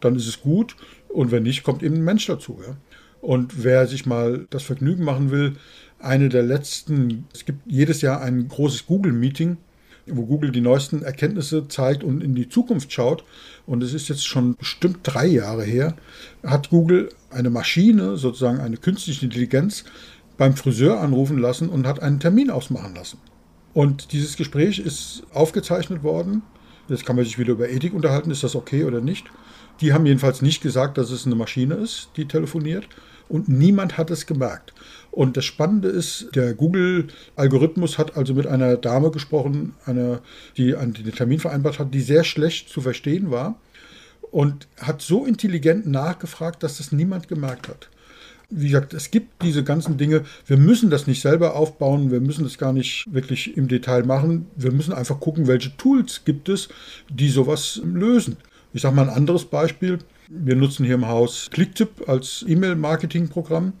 dann 0.00 0.16
ist 0.16 0.26
es 0.26 0.40
gut. 0.40 0.76
Und 1.10 1.32
wenn 1.32 1.42
nicht, 1.42 1.62
kommt 1.62 1.82
eben 1.82 1.96
ein 1.96 2.04
Mensch 2.04 2.24
dazu, 2.24 2.58
ja. 2.66 2.74
Und 3.20 3.64
wer 3.64 3.86
sich 3.86 4.06
mal 4.06 4.46
das 4.48 4.62
Vergnügen 4.62 5.04
machen 5.04 5.30
will, 5.30 5.56
eine 5.98 6.30
der 6.30 6.42
letzten, 6.42 7.26
es 7.34 7.44
gibt 7.44 7.60
jedes 7.66 8.00
Jahr 8.00 8.22
ein 8.22 8.48
großes 8.48 8.86
Google-Meeting, 8.86 9.58
wo 10.06 10.26
Google 10.26 10.50
die 10.50 10.60
neuesten 10.60 11.02
Erkenntnisse 11.02 11.68
zeigt 11.68 12.04
und 12.04 12.22
in 12.22 12.34
die 12.34 12.48
Zukunft 12.48 12.92
schaut. 12.92 13.24
Und 13.66 13.82
es 13.82 13.94
ist 13.94 14.08
jetzt 14.08 14.26
schon 14.26 14.56
bestimmt 14.56 14.98
drei 15.02 15.26
Jahre 15.26 15.64
her, 15.64 15.94
hat 16.42 16.70
Google 16.70 17.10
eine 17.30 17.50
Maschine, 17.50 18.16
sozusagen 18.16 18.60
eine 18.60 18.76
künstliche 18.76 19.24
Intelligenz, 19.24 19.84
beim 20.36 20.56
Friseur 20.56 21.00
anrufen 21.00 21.38
lassen 21.38 21.68
und 21.68 21.86
hat 21.86 22.00
einen 22.00 22.18
Termin 22.18 22.50
ausmachen 22.50 22.94
lassen. 22.94 23.18
Und 23.74 24.12
dieses 24.12 24.36
Gespräch 24.36 24.78
ist 24.78 25.22
aufgezeichnet 25.32 26.02
worden. 26.02 26.42
Jetzt 26.88 27.06
kann 27.06 27.16
man 27.16 27.24
sich 27.24 27.38
wieder 27.38 27.52
über 27.52 27.68
Ethik 27.68 27.94
unterhalten, 27.94 28.30
ist 28.30 28.42
das 28.42 28.56
okay 28.56 28.84
oder 28.84 29.00
nicht. 29.00 29.26
Die 29.80 29.92
haben 29.92 30.06
jedenfalls 30.06 30.42
nicht 30.42 30.62
gesagt, 30.62 30.98
dass 30.98 31.10
es 31.10 31.26
eine 31.26 31.36
Maschine 31.36 31.74
ist, 31.74 32.10
die 32.16 32.26
telefoniert. 32.26 32.88
Und 33.28 33.48
niemand 33.48 33.96
hat 33.96 34.10
es 34.10 34.26
gemerkt. 34.26 34.74
Und 35.10 35.36
das 35.36 35.44
Spannende 35.44 35.88
ist, 35.88 36.28
der 36.34 36.54
Google-Algorithmus 36.54 37.98
hat 37.98 38.16
also 38.16 38.34
mit 38.34 38.46
einer 38.46 38.76
Dame 38.76 39.10
gesprochen, 39.10 39.74
eine, 39.84 40.20
die 40.56 40.76
einen 40.76 40.94
Termin 40.94 41.40
vereinbart 41.40 41.78
hat, 41.78 41.92
die 41.92 42.00
sehr 42.00 42.24
schlecht 42.24 42.68
zu 42.68 42.80
verstehen 42.80 43.30
war 43.30 43.58
und 44.30 44.68
hat 44.80 45.02
so 45.02 45.24
intelligent 45.24 45.86
nachgefragt, 45.86 46.62
dass 46.62 46.78
das 46.78 46.92
niemand 46.92 47.28
gemerkt 47.28 47.68
hat. 47.68 47.88
Wie 48.52 48.68
gesagt, 48.68 48.94
es 48.94 49.12
gibt 49.12 49.42
diese 49.42 49.62
ganzen 49.62 49.96
Dinge. 49.96 50.24
Wir 50.46 50.56
müssen 50.56 50.90
das 50.90 51.06
nicht 51.06 51.20
selber 51.20 51.54
aufbauen. 51.54 52.10
Wir 52.10 52.20
müssen 52.20 52.42
das 52.42 52.58
gar 52.58 52.72
nicht 52.72 53.06
wirklich 53.12 53.56
im 53.56 53.68
Detail 53.68 54.04
machen. 54.04 54.46
Wir 54.56 54.72
müssen 54.72 54.92
einfach 54.92 55.20
gucken, 55.20 55.46
welche 55.46 55.76
Tools 55.76 56.22
gibt 56.24 56.48
es, 56.48 56.68
die 57.08 57.28
sowas 57.28 57.80
lösen. 57.84 58.36
Ich 58.72 58.82
sage 58.82 58.96
mal 58.96 59.08
ein 59.08 59.16
anderes 59.16 59.44
Beispiel. 59.44 59.98
Wir 60.28 60.56
nutzen 60.56 60.84
hier 60.84 60.96
im 60.96 61.06
Haus 61.06 61.48
Clicktip 61.52 62.08
als 62.08 62.44
E-Mail-Marketing-Programm. 62.46 63.72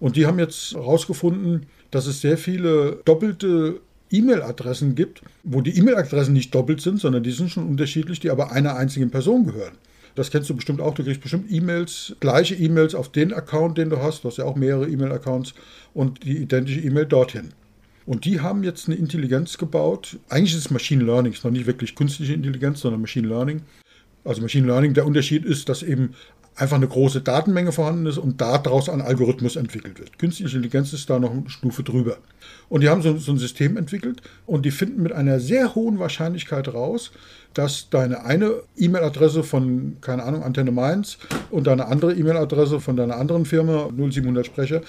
Und 0.00 0.16
die 0.16 0.26
haben 0.26 0.38
jetzt 0.38 0.74
herausgefunden, 0.74 1.66
dass 1.90 2.06
es 2.06 2.20
sehr 2.20 2.38
viele 2.38 3.00
doppelte 3.04 3.80
E-Mail-Adressen 4.10 4.94
gibt, 4.94 5.22
wo 5.42 5.60
die 5.60 5.76
E-Mail-Adressen 5.76 6.32
nicht 6.32 6.54
doppelt 6.54 6.80
sind, 6.80 7.00
sondern 7.00 7.22
die 7.22 7.32
sind 7.32 7.50
schon 7.50 7.66
unterschiedlich, 7.66 8.20
die 8.20 8.30
aber 8.30 8.52
einer 8.52 8.76
einzigen 8.76 9.10
Person 9.10 9.46
gehören. 9.46 9.74
Das 10.14 10.30
kennst 10.30 10.50
du 10.50 10.56
bestimmt 10.56 10.80
auch. 10.80 10.94
Du 10.94 11.04
kriegst 11.04 11.20
bestimmt 11.20 11.50
E-Mails, 11.50 12.16
gleiche 12.20 12.54
E-Mails 12.54 12.94
auf 12.94 13.12
den 13.12 13.32
Account, 13.32 13.78
den 13.78 13.90
du 13.90 13.98
hast. 13.98 14.24
Du 14.24 14.28
hast 14.28 14.38
ja 14.38 14.44
auch 14.44 14.56
mehrere 14.56 14.88
E-Mail-Accounts 14.88 15.54
und 15.94 16.24
die 16.24 16.38
identische 16.38 16.80
E-Mail 16.80 17.06
dorthin. 17.06 17.50
Und 18.06 18.24
die 18.24 18.40
haben 18.40 18.64
jetzt 18.64 18.88
eine 18.88 18.96
Intelligenz 18.96 19.58
gebaut. 19.58 20.18
Eigentlich 20.28 20.54
ist 20.54 20.64
es 20.64 20.70
Machine 20.70 21.04
Learning, 21.04 21.32
es 21.32 21.38
ist 21.38 21.44
noch 21.44 21.50
nicht 21.50 21.66
wirklich 21.66 21.94
künstliche 21.94 22.32
Intelligenz, 22.32 22.80
sondern 22.80 23.02
Machine 23.02 23.28
Learning. 23.28 23.62
Also 24.24 24.42
Machine 24.42 24.66
Learning, 24.66 24.94
der 24.94 25.06
Unterschied 25.06 25.44
ist, 25.44 25.68
dass 25.68 25.82
eben 25.82 26.14
einfach 26.58 26.76
eine 26.76 26.88
große 26.88 27.20
Datenmenge 27.20 27.72
vorhanden 27.72 28.06
ist 28.06 28.18
und 28.18 28.40
daraus 28.40 28.88
ein 28.88 29.00
Algorithmus 29.00 29.56
entwickelt 29.56 29.98
wird. 29.98 30.18
Künstliche 30.18 30.56
Intelligenz 30.56 30.92
ist 30.92 31.08
da 31.08 31.18
noch 31.18 31.30
eine 31.30 31.48
Stufe 31.48 31.82
drüber. 31.82 32.16
Und 32.68 32.82
die 32.82 32.88
haben 32.88 33.00
so, 33.00 33.16
so, 33.16 33.32
ein 33.32 33.38
System 33.38 33.76
entwickelt 33.76 34.22
und 34.46 34.66
die 34.66 34.70
finden 34.70 35.02
mit 35.02 35.12
einer 35.12 35.40
sehr 35.40 35.74
hohen 35.74 35.98
Wahrscheinlichkeit 35.98 36.68
raus, 36.74 37.12
dass 37.54 37.88
deine 37.90 38.24
eine 38.24 38.62
E-Mail-Adresse 38.76 39.42
von, 39.42 39.96
keine 40.00 40.24
Ahnung, 40.24 40.42
Antenne 40.42 40.72
Mainz 40.72 41.18
und 41.50 41.66
deine 41.66 41.86
andere 41.86 42.12
E-Mail-Adresse 42.14 42.80
von 42.80 42.96
deiner 42.96 43.16
anderen 43.16 43.46
Firma, 43.46 43.88
0700 43.96 44.44
Sprecher, 44.44 44.82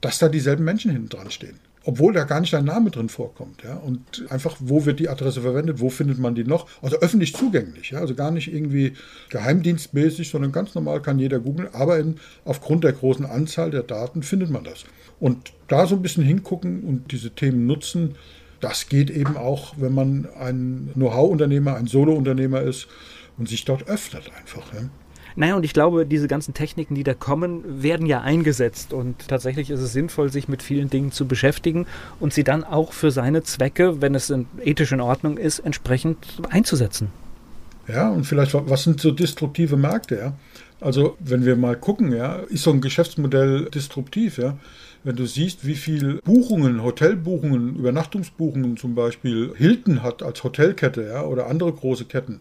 dass 0.00 0.18
da 0.18 0.28
dieselben 0.28 0.64
Menschen 0.64 0.90
hinten 0.90 1.08
dran 1.08 1.30
stehen 1.30 1.58
obwohl 1.84 2.12
da 2.12 2.24
gar 2.24 2.40
nicht 2.40 2.52
dein 2.52 2.64
Name 2.64 2.90
drin 2.90 3.08
vorkommt. 3.08 3.62
Ja? 3.62 3.74
Und 3.76 4.24
einfach, 4.30 4.56
wo 4.58 4.84
wird 4.86 5.00
die 5.00 5.08
Adresse 5.08 5.42
verwendet, 5.42 5.80
wo 5.80 5.90
findet 5.90 6.18
man 6.18 6.34
die 6.34 6.44
noch? 6.44 6.66
Also 6.82 6.98
öffentlich 6.98 7.34
zugänglich, 7.34 7.90
ja? 7.90 8.00
also 8.00 8.14
gar 8.14 8.30
nicht 8.30 8.52
irgendwie 8.52 8.94
geheimdienstmäßig, 9.30 10.30
sondern 10.30 10.52
ganz 10.52 10.74
normal 10.74 11.02
kann 11.02 11.18
jeder 11.18 11.40
googeln, 11.40 11.68
aber 11.72 11.98
in, 11.98 12.16
aufgrund 12.44 12.84
der 12.84 12.92
großen 12.92 13.26
Anzahl 13.26 13.70
der 13.70 13.82
Daten 13.82 14.22
findet 14.22 14.50
man 14.50 14.64
das. 14.64 14.84
Und 15.20 15.52
da 15.68 15.86
so 15.86 15.94
ein 15.94 16.02
bisschen 16.02 16.24
hingucken 16.24 16.82
und 16.84 17.12
diese 17.12 17.30
Themen 17.30 17.66
nutzen, 17.66 18.16
das 18.60 18.88
geht 18.88 19.10
eben 19.10 19.36
auch, 19.36 19.74
wenn 19.76 19.92
man 19.92 20.26
ein 20.40 20.90
Know-how-Unternehmer, 20.94 21.76
ein 21.76 21.86
Solo-Unternehmer 21.86 22.62
ist 22.62 22.88
und 23.36 23.48
sich 23.48 23.64
dort 23.64 23.88
öffnet 23.88 24.30
einfach. 24.38 24.72
Ja? 24.72 24.88
Naja, 25.36 25.56
und 25.56 25.64
ich 25.64 25.72
glaube, 25.72 26.06
diese 26.06 26.28
ganzen 26.28 26.54
Techniken, 26.54 26.94
die 26.94 27.02
da 27.02 27.14
kommen, 27.14 27.82
werden 27.82 28.06
ja 28.06 28.20
eingesetzt. 28.20 28.92
Und 28.92 29.28
tatsächlich 29.28 29.70
ist 29.70 29.80
es 29.80 29.92
sinnvoll, 29.92 30.30
sich 30.30 30.48
mit 30.48 30.62
vielen 30.62 30.90
Dingen 30.90 31.10
zu 31.10 31.26
beschäftigen 31.26 31.86
und 32.20 32.32
sie 32.32 32.44
dann 32.44 32.62
auch 32.62 32.92
für 32.92 33.10
seine 33.10 33.42
Zwecke, 33.42 34.00
wenn 34.00 34.14
es 34.14 34.32
ethisch 34.62 34.92
in 34.92 35.00
Ordnung 35.00 35.36
ist, 35.36 35.58
entsprechend 35.58 36.18
einzusetzen. 36.50 37.08
Ja, 37.88 38.10
und 38.10 38.24
vielleicht, 38.24 38.54
was 38.54 38.84
sind 38.84 39.00
so 39.00 39.10
destruktive 39.10 39.76
Märkte, 39.76 40.16
ja? 40.16 40.32
Also, 40.80 41.16
wenn 41.20 41.44
wir 41.44 41.56
mal 41.56 41.76
gucken, 41.76 42.12
ja, 42.12 42.36
ist 42.36 42.62
so 42.62 42.70
ein 42.70 42.80
Geschäftsmodell 42.80 43.66
destruktiv, 43.66 44.38
ja? 44.38 44.56
Wenn 45.02 45.16
du 45.16 45.26
siehst, 45.26 45.66
wie 45.66 45.74
viel 45.74 46.20
Buchungen, 46.24 46.82
Hotelbuchungen, 46.82 47.76
Übernachtungsbuchungen 47.76 48.76
zum 48.78 48.94
Beispiel 48.94 49.52
Hilton 49.54 50.02
hat 50.02 50.22
als 50.22 50.42
Hotelkette, 50.44 51.04
ja, 51.04 51.22
oder 51.22 51.46
andere 51.46 51.72
große 51.72 52.06
Ketten, 52.06 52.40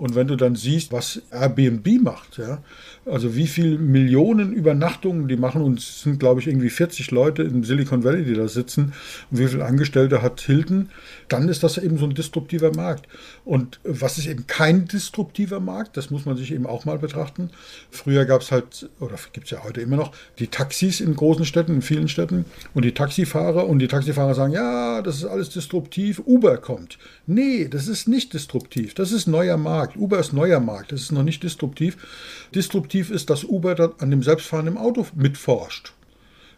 und 0.00 0.14
wenn 0.14 0.28
du 0.28 0.36
dann 0.36 0.56
siehst, 0.56 0.92
was 0.92 1.20
Airbnb 1.30 2.00
macht, 2.00 2.38
ja, 2.38 2.62
also 3.04 3.36
wie 3.36 3.46
viele 3.46 3.76
Millionen 3.76 4.54
Übernachtungen 4.54 5.28
die 5.28 5.36
machen, 5.36 5.60
und 5.60 5.78
es 5.78 6.00
sind, 6.00 6.18
glaube 6.18 6.40
ich, 6.40 6.46
irgendwie 6.46 6.70
40 6.70 7.10
Leute 7.10 7.42
in 7.42 7.64
Silicon 7.64 8.02
Valley, 8.02 8.24
die 8.24 8.32
da 8.32 8.48
sitzen, 8.48 8.94
und 9.30 9.38
wie 9.38 9.46
viele 9.46 9.66
Angestellte 9.66 10.22
hat 10.22 10.40
Hilton, 10.40 10.88
dann 11.28 11.50
ist 11.50 11.62
das 11.62 11.76
eben 11.76 11.98
so 11.98 12.06
ein 12.06 12.14
disruptiver 12.14 12.74
Markt. 12.74 13.08
Und 13.44 13.78
was 13.84 14.16
ist 14.16 14.26
eben 14.26 14.46
kein 14.46 14.86
disruptiver 14.86 15.60
Markt, 15.60 15.98
das 15.98 16.10
muss 16.10 16.24
man 16.24 16.38
sich 16.38 16.52
eben 16.52 16.64
auch 16.64 16.86
mal 16.86 16.98
betrachten. 16.98 17.50
Früher 17.90 18.24
gab 18.24 18.40
es 18.40 18.52
halt, 18.52 18.88
oder 19.00 19.16
gibt 19.34 19.46
es 19.46 19.50
ja 19.50 19.64
heute 19.64 19.82
immer 19.82 19.96
noch, 19.96 20.12
die 20.38 20.46
Taxis 20.46 21.00
in 21.00 21.14
großen 21.14 21.44
Städten, 21.44 21.74
in 21.74 21.82
vielen 21.82 22.08
Städten, 22.08 22.46
und 22.72 22.86
die 22.86 22.94
Taxifahrer, 22.94 23.66
und 23.66 23.80
die 23.80 23.88
Taxifahrer 23.88 24.34
sagen, 24.34 24.54
ja, 24.54 25.02
das 25.02 25.16
ist 25.16 25.26
alles 25.26 25.50
disruptiv, 25.50 26.22
Uber 26.24 26.56
kommt. 26.56 26.96
Nee, 27.26 27.68
das 27.68 27.86
ist 27.86 28.08
nicht 28.08 28.32
disruptiv, 28.32 28.94
das 28.94 29.12
ist 29.12 29.26
neuer 29.26 29.58
Markt. 29.58 29.89
Markt. 29.90 29.96
Uber 29.96 30.18
ist 30.18 30.32
neuer 30.32 30.60
Markt, 30.60 30.92
das 30.92 31.02
ist 31.02 31.12
noch 31.12 31.22
nicht 31.22 31.42
disruptiv. 31.42 31.96
Disruptiv 32.54 33.10
ist, 33.10 33.30
dass 33.30 33.44
Uber 33.44 33.94
an 33.98 34.10
dem 34.10 34.22
selbstfahrenden 34.22 34.78
Auto 34.78 35.06
mitforscht. 35.14 35.92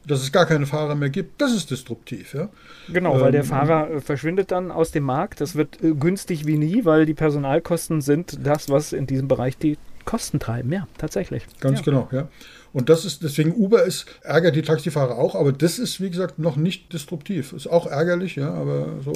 Dass 0.04 0.20
es 0.20 0.32
gar 0.32 0.46
keine 0.46 0.66
Fahrer 0.66 0.96
mehr 0.96 1.10
gibt, 1.10 1.40
das 1.40 1.52
ist 1.52 1.70
disruptiv. 1.70 2.34
Ja? 2.34 2.48
Genau, 2.92 3.20
weil 3.20 3.30
der 3.30 3.42
ähm, 3.42 3.46
Fahrer 3.46 3.90
äh, 3.90 4.00
verschwindet 4.00 4.50
dann 4.50 4.72
aus 4.72 4.90
dem 4.90 5.04
Markt. 5.04 5.40
Das 5.40 5.54
wird 5.54 5.80
äh, 5.82 5.92
günstig 5.92 6.44
wie 6.44 6.58
nie, 6.58 6.84
weil 6.84 7.06
die 7.06 7.14
Personalkosten 7.14 8.00
sind 8.00 8.44
das, 8.44 8.68
was 8.68 8.92
in 8.92 9.06
diesem 9.06 9.28
Bereich 9.28 9.56
die 9.56 9.78
Kosten 10.04 10.40
treiben. 10.40 10.72
Ja, 10.72 10.88
tatsächlich. 10.98 11.44
Ganz 11.60 11.78
ja. 11.78 11.84
genau, 11.84 12.08
ja. 12.10 12.26
Und 12.72 12.88
das 12.88 13.04
ist, 13.04 13.22
deswegen 13.22 13.52
Uber 13.52 13.84
ist, 13.84 14.06
ärgert 14.22 14.56
die 14.56 14.62
Taxifahrer 14.62 15.16
auch, 15.18 15.36
aber 15.36 15.52
das 15.52 15.78
ist, 15.78 16.00
wie 16.00 16.10
gesagt, 16.10 16.40
noch 16.40 16.56
nicht 16.56 16.92
disruptiv. 16.92 17.52
Ist 17.52 17.68
auch 17.68 17.86
ärgerlich, 17.86 18.34
ja, 18.34 18.52
aber 18.52 18.88
so. 19.04 19.12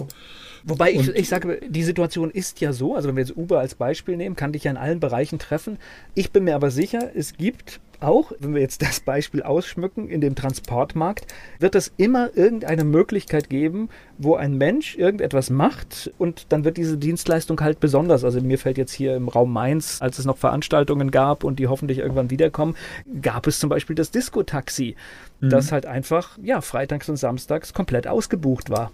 Wobei 0.68 0.92
ich, 0.92 1.08
ich 1.11 1.28
sage, 1.28 1.61
die 1.68 1.85
Situation 1.85 2.28
ist 2.28 2.61
ja 2.61 2.73
so, 2.73 2.96
also 2.96 3.08
wenn 3.08 3.14
wir 3.14 3.23
jetzt 3.23 3.37
Uber 3.37 3.61
als 3.61 3.76
Beispiel 3.76 4.16
nehmen, 4.16 4.35
kann 4.35 4.50
dich 4.50 4.64
ja 4.64 4.73
in 4.73 4.76
allen 4.76 4.99
Bereichen 4.99 5.38
treffen. 5.38 5.78
Ich 6.14 6.32
bin 6.32 6.42
mir 6.42 6.56
aber 6.56 6.73
sicher, 6.73 7.12
es 7.14 7.37
gibt 7.37 7.80
auch, 8.00 8.32
wenn 8.40 8.52
wir 8.52 8.61
jetzt 8.61 8.82
das 8.82 8.99
Beispiel 8.99 9.44
ausschmücken, 9.44 10.08
in 10.08 10.20
dem 10.20 10.35
Transportmarkt, 10.35 11.32
wird 11.61 11.76
es 11.76 11.92
immer 11.96 12.37
irgendeine 12.37 12.82
Möglichkeit 12.82 13.49
geben, 13.49 13.88
wo 14.18 14.35
ein 14.35 14.58
Mensch 14.58 14.96
irgendetwas 14.96 15.50
macht 15.50 16.11
und 16.18 16.46
dann 16.49 16.64
wird 16.64 16.76
diese 16.76 16.99
Dienstleistung 16.99 17.61
halt 17.61 17.78
besonders. 17.78 18.25
Also 18.25 18.40
mir 18.40 18.58
fällt 18.58 18.76
jetzt 18.76 18.92
hier 18.92 19.14
im 19.14 19.28
Raum 19.28 19.52
Mainz, 19.52 19.99
als 20.00 20.18
es 20.18 20.25
noch 20.25 20.37
Veranstaltungen 20.37 21.12
gab 21.12 21.44
und 21.44 21.61
die 21.61 21.68
hoffentlich 21.68 21.99
irgendwann 21.99 22.30
wiederkommen, 22.30 22.75
gab 23.23 23.46
es 23.46 23.61
zum 23.61 23.70
Beispiel 23.70 23.94
das 23.94 24.11
Disco-Taxi, 24.11 24.96
mhm. 25.40 25.49
das 25.49 25.70
halt 25.70 25.87
einfach, 25.87 26.38
ja, 26.42 26.61
freitags 26.61 27.08
und 27.08 27.16
samstags 27.16 27.73
komplett 27.73 28.08
ausgebucht 28.08 28.68
war. 28.68 28.90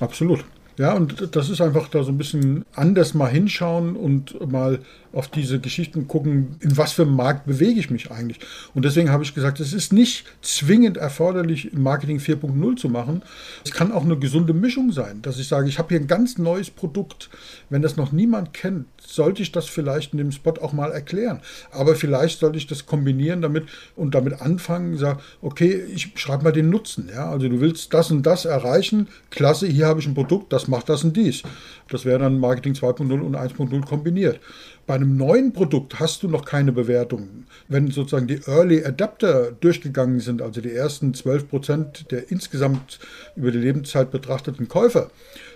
Absolut. 0.00 0.44
Ja, 0.80 0.94
und 0.94 1.36
das 1.36 1.50
ist 1.50 1.60
einfach 1.60 1.88
da 1.88 2.02
so 2.02 2.10
ein 2.10 2.16
bisschen 2.16 2.64
anders 2.74 3.12
mal 3.12 3.28
hinschauen 3.28 3.96
und 3.96 4.50
mal 4.50 4.78
auf 5.12 5.28
diese 5.28 5.58
Geschichten 5.60 6.06
gucken, 6.06 6.56
in 6.60 6.76
was 6.76 6.92
für 6.92 7.02
einem 7.02 7.16
Markt 7.16 7.46
bewege 7.46 7.80
ich 7.80 7.90
mich 7.90 8.10
eigentlich. 8.10 8.38
Und 8.74 8.84
deswegen 8.84 9.10
habe 9.10 9.24
ich 9.24 9.34
gesagt, 9.34 9.60
es 9.60 9.72
ist 9.72 9.92
nicht 9.92 10.24
zwingend 10.42 10.96
erforderlich, 10.96 11.72
Marketing 11.72 12.18
4.0 12.18 12.76
zu 12.76 12.88
machen. 12.88 13.22
Es 13.64 13.72
kann 13.72 13.92
auch 13.92 14.04
eine 14.04 14.18
gesunde 14.18 14.52
Mischung 14.52 14.92
sein, 14.92 15.22
dass 15.22 15.38
ich 15.38 15.48
sage, 15.48 15.68
ich 15.68 15.78
habe 15.78 15.88
hier 15.88 16.00
ein 16.00 16.06
ganz 16.06 16.38
neues 16.38 16.70
Produkt. 16.70 17.30
Wenn 17.70 17.82
das 17.82 17.96
noch 17.96 18.12
niemand 18.12 18.52
kennt, 18.52 18.86
sollte 19.00 19.42
ich 19.42 19.52
das 19.52 19.66
vielleicht 19.66 20.12
in 20.12 20.18
dem 20.18 20.32
Spot 20.32 20.54
auch 20.60 20.72
mal 20.72 20.92
erklären. 20.92 21.40
Aber 21.72 21.94
vielleicht 21.94 22.38
sollte 22.38 22.58
ich 22.58 22.66
das 22.66 22.86
kombinieren 22.86 23.42
damit 23.42 23.66
und 23.96 24.14
damit 24.14 24.40
anfangen, 24.40 24.96
sage, 24.96 25.20
okay, 25.42 25.82
ich 25.92 26.12
schreibe 26.14 26.44
mal 26.44 26.52
den 26.52 26.70
Nutzen. 26.70 27.08
Ja? 27.12 27.30
Also 27.30 27.48
du 27.48 27.60
willst 27.60 27.92
das 27.94 28.10
und 28.10 28.24
das 28.24 28.44
erreichen, 28.44 29.08
klasse, 29.30 29.66
hier 29.66 29.86
habe 29.86 30.00
ich 30.00 30.06
ein 30.06 30.14
Produkt, 30.14 30.52
das 30.52 30.68
macht 30.68 30.88
das 30.88 31.04
und 31.04 31.16
dies. 31.16 31.42
Das 31.88 32.04
wäre 32.04 32.20
dann 32.20 32.38
Marketing 32.38 32.74
2.0 32.74 33.20
und 33.20 33.36
1.0 33.36 33.84
kombiniert. 33.84 34.40
Bei 34.90 34.96
einem 34.96 35.16
neuen 35.16 35.52
Produkt 35.52 36.00
hast 36.00 36.24
du 36.24 36.28
noch 36.28 36.44
keine 36.44 36.72
Bewertung. 36.72 37.44
Wenn 37.68 37.92
sozusagen 37.92 38.26
die 38.26 38.40
Early 38.48 38.84
Adapter 38.84 39.52
durchgegangen 39.52 40.18
sind, 40.18 40.42
also 40.42 40.60
die 40.60 40.72
ersten 40.72 41.14
12 41.14 41.48
Prozent 41.48 42.10
der 42.10 42.32
insgesamt 42.32 42.98
über 43.36 43.52
die 43.52 43.58
Lebenszeit 43.58 44.10
betrachteten 44.10 44.66
Käufer, 44.66 45.12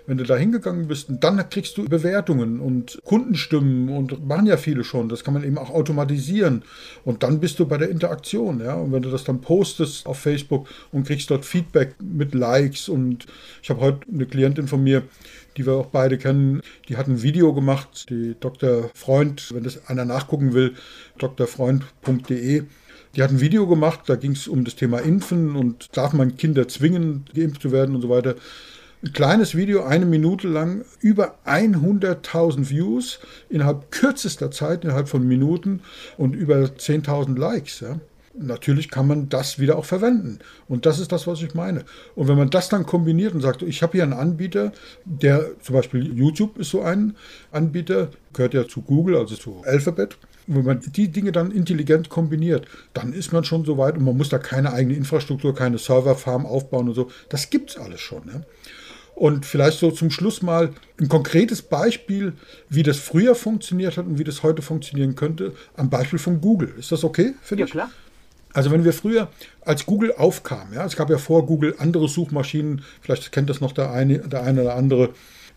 wenn 0.06 0.18
du 0.18 0.24
da 0.24 0.36
hingegangen 0.36 0.86
bist, 0.86 1.06
dann 1.08 1.48
kriegst 1.48 1.76
du 1.76 1.84
Bewertungen 1.84 2.60
und 2.60 3.00
Kundenstimmen 3.04 3.88
und 3.88 4.24
machen 4.24 4.46
ja 4.46 4.56
viele 4.56 4.84
schon. 4.84 5.08
Das 5.08 5.24
kann 5.24 5.34
man 5.34 5.42
eben 5.42 5.58
auch 5.58 5.70
automatisieren. 5.70 6.62
Und 7.04 7.22
dann 7.24 7.40
bist 7.40 7.58
du 7.58 7.66
bei 7.66 7.78
der 7.78 7.88
Interaktion. 7.88 8.60
Ja? 8.60 8.74
Und 8.74 8.92
wenn 8.92 9.02
du 9.02 9.10
das 9.10 9.24
dann 9.24 9.40
postest 9.40 10.06
auf 10.06 10.18
Facebook 10.18 10.68
und 10.92 11.08
kriegst 11.08 11.30
dort 11.30 11.44
Feedback 11.44 11.96
mit 12.00 12.34
Likes 12.34 12.88
und 12.88 13.26
ich 13.62 13.70
habe 13.70 13.80
heute 13.80 14.00
eine 14.12 14.26
Klientin 14.26 14.68
von 14.68 14.84
mir, 14.84 15.02
die 15.56 15.66
wir 15.66 15.74
auch 15.74 15.86
beide 15.86 16.18
kennen, 16.18 16.62
die 16.88 16.96
hat 16.96 17.06
ein 17.06 17.22
Video 17.22 17.52
gemacht, 17.52 18.06
die 18.10 18.34
Dr. 18.38 18.90
Freund, 18.94 19.54
wenn 19.54 19.64
das 19.64 19.88
einer 19.88 20.04
nachgucken 20.04 20.52
will, 20.54 20.74
drfreund.de. 21.18 22.64
Die 23.16 23.22
hat 23.22 23.30
ein 23.30 23.40
Video 23.40 23.66
gemacht, 23.66 24.00
da 24.06 24.16
ging 24.16 24.32
es 24.32 24.48
um 24.48 24.64
das 24.64 24.74
Thema 24.74 24.98
Impfen 24.98 25.54
und 25.54 25.96
darf 25.96 26.12
man 26.12 26.36
Kinder 26.36 26.66
zwingen, 26.66 27.26
geimpft 27.32 27.62
zu 27.62 27.70
werden 27.70 27.94
und 27.94 28.02
so 28.02 28.08
weiter. 28.08 28.34
Ein 29.04 29.12
kleines 29.12 29.54
Video, 29.54 29.84
eine 29.84 30.06
Minute 30.06 30.48
lang, 30.48 30.84
über 31.00 31.36
100.000 31.46 32.70
Views 32.70 33.20
innerhalb 33.50 33.90
kürzester 33.90 34.50
Zeit, 34.50 34.82
innerhalb 34.82 35.08
von 35.08 35.28
Minuten 35.28 35.82
und 36.16 36.34
über 36.34 36.56
10.000 36.56 37.38
Likes. 37.38 37.80
Ja 37.80 38.00
natürlich 38.36 38.90
kann 38.90 39.06
man 39.06 39.28
das 39.28 39.58
wieder 39.58 39.78
auch 39.78 39.84
verwenden. 39.84 40.38
Und 40.68 40.86
das 40.86 40.98
ist 40.98 41.12
das, 41.12 41.26
was 41.26 41.42
ich 41.42 41.54
meine. 41.54 41.84
Und 42.14 42.28
wenn 42.28 42.36
man 42.36 42.50
das 42.50 42.68
dann 42.68 42.86
kombiniert 42.86 43.34
und 43.34 43.40
sagt, 43.40 43.62
ich 43.62 43.82
habe 43.82 43.92
hier 43.92 44.02
einen 44.02 44.12
Anbieter, 44.12 44.72
der 45.04 45.50
zum 45.60 45.74
Beispiel 45.74 46.16
YouTube 46.16 46.58
ist 46.58 46.70
so 46.70 46.82
ein 46.82 47.16
Anbieter, 47.52 48.08
gehört 48.32 48.54
ja 48.54 48.66
zu 48.66 48.82
Google, 48.82 49.16
also 49.16 49.36
zu 49.36 49.62
Alphabet. 49.64 50.16
Und 50.46 50.56
wenn 50.56 50.64
man 50.64 50.80
die 50.80 51.08
Dinge 51.08 51.32
dann 51.32 51.50
intelligent 51.50 52.08
kombiniert, 52.08 52.66
dann 52.92 53.12
ist 53.12 53.32
man 53.32 53.44
schon 53.44 53.64
so 53.64 53.78
weit 53.78 53.96
und 53.96 54.04
man 54.04 54.16
muss 54.16 54.28
da 54.28 54.38
keine 54.38 54.72
eigene 54.72 54.94
Infrastruktur, 54.94 55.54
keine 55.54 55.78
Serverfarm 55.78 56.44
aufbauen 56.44 56.88
und 56.88 56.94
so. 56.94 57.10
Das 57.28 57.48
gibt 57.50 57.70
es 57.70 57.76
alles 57.78 58.00
schon. 58.00 58.26
Ne? 58.26 58.44
Und 59.14 59.46
vielleicht 59.46 59.78
so 59.78 59.90
zum 59.90 60.10
Schluss 60.10 60.42
mal 60.42 60.72
ein 61.00 61.08
konkretes 61.08 61.62
Beispiel, 61.62 62.32
wie 62.68 62.82
das 62.82 62.98
früher 62.98 63.34
funktioniert 63.34 63.96
hat 63.96 64.06
und 64.06 64.18
wie 64.18 64.24
das 64.24 64.42
heute 64.42 64.60
funktionieren 64.60 65.14
könnte, 65.14 65.54
am 65.76 65.88
Beispiel 65.88 66.18
von 66.18 66.40
Google. 66.40 66.74
Ist 66.78 66.90
das 66.92 67.04
okay 67.04 67.34
für 67.40 67.56
dich? 67.56 67.66
Ja, 67.68 67.72
klar. 67.72 67.90
Also 68.54 68.70
wenn 68.70 68.84
wir 68.84 68.92
früher, 68.92 69.28
als 69.62 69.84
Google 69.84 70.14
aufkam, 70.16 70.72
ja, 70.72 70.86
es 70.86 70.96
gab 70.96 71.10
ja 71.10 71.18
vor 71.18 71.44
Google 71.44 71.74
andere 71.78 72.08
Suchmaschinen, 72.08 72.82
vielleicht 73.02 73.32
kennt 73.32 73.50
das 73.50 73.60
noch 73.60 73.72
der 73.72 73.90
eine, 73.90 74.20
der 74.20 74.44
eine 74.44 74.62
oder 74.62 74.76
andere. 74.76 75.06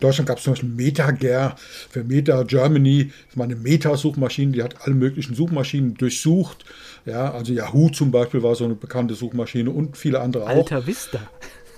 Deutschland 0.00 0.28
gab 0.28 0.38
es 0.38 0.44
zum 0.44 0.52
Beispiel 0.52 0.68
MetaGer 0.68 1.56
für 1.90 2.04
Meta 2.04 2.42
Germany, 2.42 3.12
das 3.28 3.36
war 3.36 3.44
eine 3.44 3.56
Meta-Suchmaschine, 3.56 4.52
die 4.52 4.62
hat 4.62 4.82
alle 4.82 4.94
möglichen 4.94 5.34
Suchmaschinen 5.34 5.94
durchsucht. 5.94 6.64
Ja, 7.06 7.32
also 7.32 7.52
Yahoo 7.52 7.88
zum 7.88 8.10
Beispiel 8.10 8.42
war 8.42 8.54
so 8.56 8.64
eine 8.64 8.74
bekannte 8.74 9.14
Suchmaschine 9.14 9.70
und 9.70 9.96
viele 9.96 10.20
andere 10.20 10.44
auch. 10.44 10.48
Alter 10.48 10.86
Vista. 10.86 11.20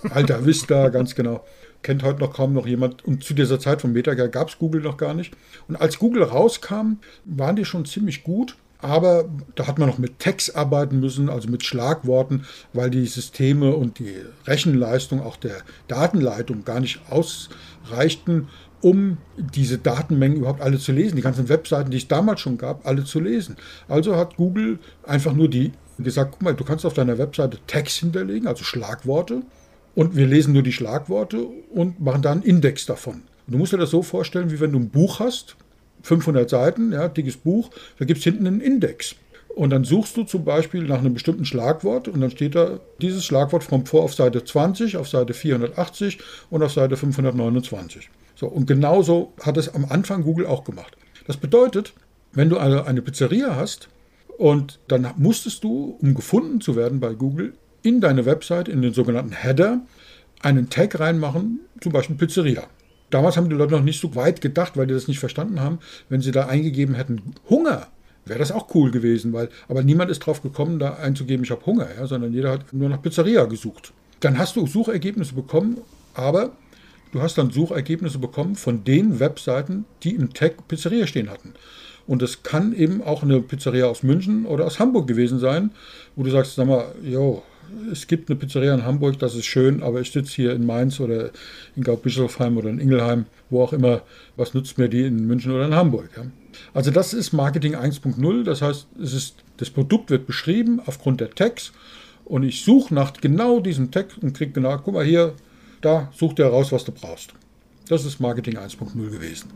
Alter 0.09 0.45
Vista, 0.47 0.89
ganz 0.89 1.15
genau. 1.15 1.45
Kennt 1.83 2.03
heute 2.03 2.21
noch 2.21 2.33
kaum 2.33 2.53
noch 2.53 2.67
jemand. 2.67 3.05
Und 3.05 3.25
zu 3.25 3.33
dieser 3.33 3.59
Zeit 3.59 3.81
von 3.83 3.93
MetaGer 3.93 4.29
gab 4.29 4.49
es 4.49 4.59
Google 4.59 4.83
noch 4.83 4.97
gar 4.97 5.15
nicht. 5.15 5.35
Und 5.69 5.77
als 5.77 5.99
Google 5.99 6.23
rauskam, 6.23 6.99
waren 7.25 7.57
die 7.57 7.65
schon 7.65 7.85
ziemlich 7.85 8.23
gut. 8.23 8.57
Aber 8.83 9.27
da 9.55 9.67
hat 9.67 9.79
man 9.79 9.89
noch 9.89 9.99
mit 9.99 10.19
Text 10.19 10.57
arbeiten 10.57 11.01
müssen, 11.01 11.29
also 11.29 11.49
mit 11.49 11.65
Schlagworten, 11.65 12.47
weil 12.73 12.91
die 12.91 13.07
Systeme 13.07 13.75
und 13.75 13.99
die 13.99 14.15
Rechenleistung 14.47 15.23
auch 15.23 15.37
der 15.37 15.59
Datenleitung 15.89 16.65
gar 16.65 16.81
nicht 16.81 17.01
ausreichten, 17.11 18.49
um 18.81 19.19
diese 19.37 19.79
Datenmengen 19.79 20.39
überhaupt 20.39 20.63
alle 20.63 20.79
zu 20.79 20.93
lesen. 20.93 21.17
Die 21.17 21.23
ganzen 21.23 21.49
Webseiten, 21.49 21.91
die 21.91 21.99
es 21.99 22.09
damals 22.09 22.41
schon 22.41 22.57
gab, 22.57 22.87
alle 22.87 23.05
zu 23.05 23.21
lesen. 23.21 23.57
Also 23.89 24.17
hat 24.17 24.37
Google 24.37 24.79
einfach 25.03 25.35
nur 25.35 25.49
die 25.49 25.73
gesagt, 25.99 26.33
guck 26.33 26.43
mal, 26.43 26.55
du 26.55 26.65
kannst 26.65 26.87
auf 26.87 26.95
deiner 26.95 27.19
Webseite 27.19 27.59
Text 27.67 27.99
hinterlegen, 27.99 28.49
also 28.49 28.65
Schlagworte. 28.65 29.43
Und 29.95 30.17
wir 30.17 30.27
lesen 30.27 30.55
nur 30.55 30.63
die 30.63 30.73
Schlagworte 30.73 31.43
und 31.43 32.01
machen 32.01 32.23
dann 32.23 32.39
einen 32.39 32.43
Index 32.43 32.87
davon. 32.87 33.23
Du 33.47 33.59
musst 33.59 33.73
dir 33.73 33.79
das 33.79 33.91
so 33.91 34.03
vorstellen, 34.03 34.51
wie 34.51 34.61
wenn 34.61 34.73
du 34.73 34.79
ein 34.79 34.89
Buch 34.89 35.19
hast 35.19 35.57
500 36.03 36.49
Seiten, 36.49 36.93
ja, 36.93 37.09
dickes 37.09 37.37
Buch, 37.37 37.71
da 37.99 38.05
gibt 38.05 38.19
es 38.19 38.25
hinten 38.25 38.47
einen 38.47 38.61
Index. 38.61 39.17
Und 39.55 39.71
dann 39.71 39.85
suchst 39.85 40.17
du 40.17 40.23
zum 40.23 40.45
Beispiel 40.45 40.85
nach 40.85 41.01
einem 41.01 41.15
bestimmten 41.15 41.45
Schlagwort 41.45 42.07
und 42.07 42.21
dann 42.21 42.31
steht 42.31 42.55
da, 42.55 42.79
dieses 43.03 43.25
Schlagwort 43.25 43.67
kommt 43.69 43.89
vor 43.89 44.05
auf 44.05 44.15
Seite 44.15 44.45
20, 44.45 44.97
auf 44.97 45.09
Seite 45.09 45.35
480 45.35 46.19
und 46.51 46.63
auf 46.63 46.73
Seite 46.73 46.97
529. 46.97 48.09
So, 48.37 48.47
und 48.47 48.67
genauso 48.67 49.33
hat 49.43 49.57
es 49.57 49.75
am 49.75 49.87
Anfang 49.87 50.23
Google 50.23 50.47
auch 50.47 50.65
gemacht. 50.65 50.97
Das 51.27 51.37
bedeutet, 51.37 51.93
wenn 52.33 52.49
du 52.49 52.59
eine, 52.59 52.87
eine 52.87 53.03
Pizzeria 53.03 53.57
hast 53.57 53.89
Und 54.39 54.79
dann 54.89 55.07
musstest 55.19 55.65
du, 55.65 55.99
um 56.01 56.15
gefunden 56.15 56.63
zu 56.63 56.75
werden 56.75 56.99
bei 56.99 57.13
Google, 57.13 57.53
in 57.83 58.01
deine 58.01 58.25
Website, 58.25 58.69
in 58.69 58.81
den 58.81 58.95
sogenannten 58.95 59.33
Header, 59.33 59.83
einen 60.41 60.71
Tag 60.71 60.99
reinmachen, 60.99 61.61
zum 61.83 61.93
Beispiel 61.93 62.17
Pizzeria. 62.17 62.67
Damals 63.11 63.37
haben 63.37 63.49
die 63.49 63.57
Leute 63.57 63.73
noch 63.73 63.83
nicht 63.83 64.01
so 64.01 64.15
weit 64.15 64.41
gedacht, 64.41 64.77
weil 64.77 64.87
die 64.87 64.95
das 64.95 65.09
nicht 65.09 65.19
verstanden 65.19 65.61
haben. 65.61 65.81
Wenn 66.09 66.21
sie 66.21 66.31
da 66.31 66.47
eingegeben 66.47 66.95
hätten 66.95 67.35
Hunger, 67.49 67.89
wäre 68.25 68.39
das 68.39 68.53
auch 68.53 68.75
cool 68.75 68.91
gewesen, 68.91 69.33
weil 69.33 69.49
aber 69.69 69.83
niemand 69.83 70.11
ist 70.11 70.21
drauf 70.21 70.43
gekommen, 70.43 70.79
da 70.79 70.95
einzugeben, 70.95 71.45
ich 71.45 71.51
habe 71.51 71.65
Hunger, 71.67 71.89
ja, 71.97 72.07
sondern 72.07 72.33
jeder 72.33 72.53
hat 72.53 72.73
nur 72.73 72.89
nach 72.89 73.03
Pizzeria 73.03 73.45
gesucht. 73.45 73.93
Dann 74.21 74.39
hast 74.39 74.57
du 74.57 74.67
Suchergebnisse 74.67 75.35
bekommen, 75.35 75.79
aber 76.15 76.53
du 77.13 77.21
hast 77.21 77.39
dann 77.39 77.51
Suchergebnisse 77.51 78.19
bekommen 78.19 78.55
von 78.55 78.85
den 78.85 79.19
Webseiten, 79.19 79.87
die 80.03 80.15
im 80.15 80.33
Tag 80.33 80.69
Pizzeria 80.69 81.07
stehen 81.07 81.31
hatten. 81.31 81.55
Und 82.07 82.23
es 82.23 82.43
kann 82.43 82.75
eben 82.75 83.03
auch 83.03 83.23
eine 83.23 83.41
Pizzeria 83.41 83.87
aus 83.87 84.03
München 84.03 84.45
oder 84.47 84.67
aus 84.67 84.79
Hamburg 84.79 85.07
gewesen 85.07 85.39
sein, 85.39 85.71
wo 86.17 86.23
du 86.23 86.31
sagst, 86.31 86.55
sag 86.55 86.67
mal, 86.67 86.87
jo, 87.03 87.43
es 87.91 88.07
gibt 88.07 88.29
eine 88.29 88.39
Pizzeria 88.39 88.75
in 88.75 88.85
Hamburg, 88.85 89.19
das 89.19 89.35
ist 89.35 89.47
schön, 89.47 89.83
aber 89.83 90.01
ich 90.01 90.11
sitze 90.11 90.33
hier 90.35 90.53
in 90.53 90.67
Mainz 90.67 91.01
oder 91.01 91.31
in 91.77 91.83
Gaubbischofsheim 91.83 92.57
oder 92.57 92.71
in 92.71 92.79
Ingelheim, 92.79 93.27
wo 93.49 93.63
auch 93.63 93.73
immer, 93.73 94.03
was 94.37 94.55
nutzt 94.55 94.79
mir 94.79 94.89
die 94.89 95.05
in 95.05 95.27
München 95.27 95.53
oder 95.53 95.67
in 95.67 95.75
Hamburg? 95.75 96.11
Ja? 96.17 96.25
Also 96.75 96.91
das 96.91 97.13
ist 97.13 97.33
Marketing 97.33 97.75
1.0, 97.75 98.45
das 98.45 98.63
heißt, 98.63 98.87
es 99.03 99.13
ist, 99.13 99.37
das 99.57 99.71
Produkt 99.71 100.11
wird 100.11 100.27
beschrieben 100.27 100.81
aufgrund 100.85 101.21
der 101.21 101.31
Tags 101.31 101.73
und 102.25 102.43
ich 102.43 102.65
suche 102.65 102.95
nach 102.95 103.13
genau 103.15 103.61
diesem 103.61 103.91
Tag 103.91 104.07
und 104.21 104.35
kriege 104.35 104.53
genau, 104.53 104.77
guck 104.79 104.95
mal 104.95 105.05
hier, 105.05 105.35
da 105.81 106.11
such 106.17 106.35
dir 106.35 106.47
raus, 106.47 106.73
was 106.73 106.85
du 106.85 106.93
brauchst. 106.93 107.33
Das 107.89 108.05
ist 108.05 108.21
Marketing 108.21 108.57
1.0 108.57 109.11
gewesen. 109.11 109.51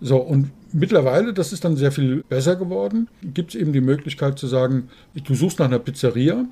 So, 0.00 0.18
und 0.18 0.50
mittlerweile, 0.72 1.32
das 1.32 1.52
ist 1.52 1.64
dann 1.64 1.76
sehr 1.76 1.90
viel 1.90 2.22
besser 2.28 2.56
geworden, 2.56 3.08
gibt 3.22 3.54
es 3.54 3.60
eben 3.60 3.72
die 3.72 3.80
Möglichkeit 3.80 4.38
zu 4.38 4.46
sagen, 4.46 4.88
du 5.14 5.34
suchst 5.34 5.58
nach 5.58 5.66
einer 5.66 5.80
Pizzeria 5.80 6.44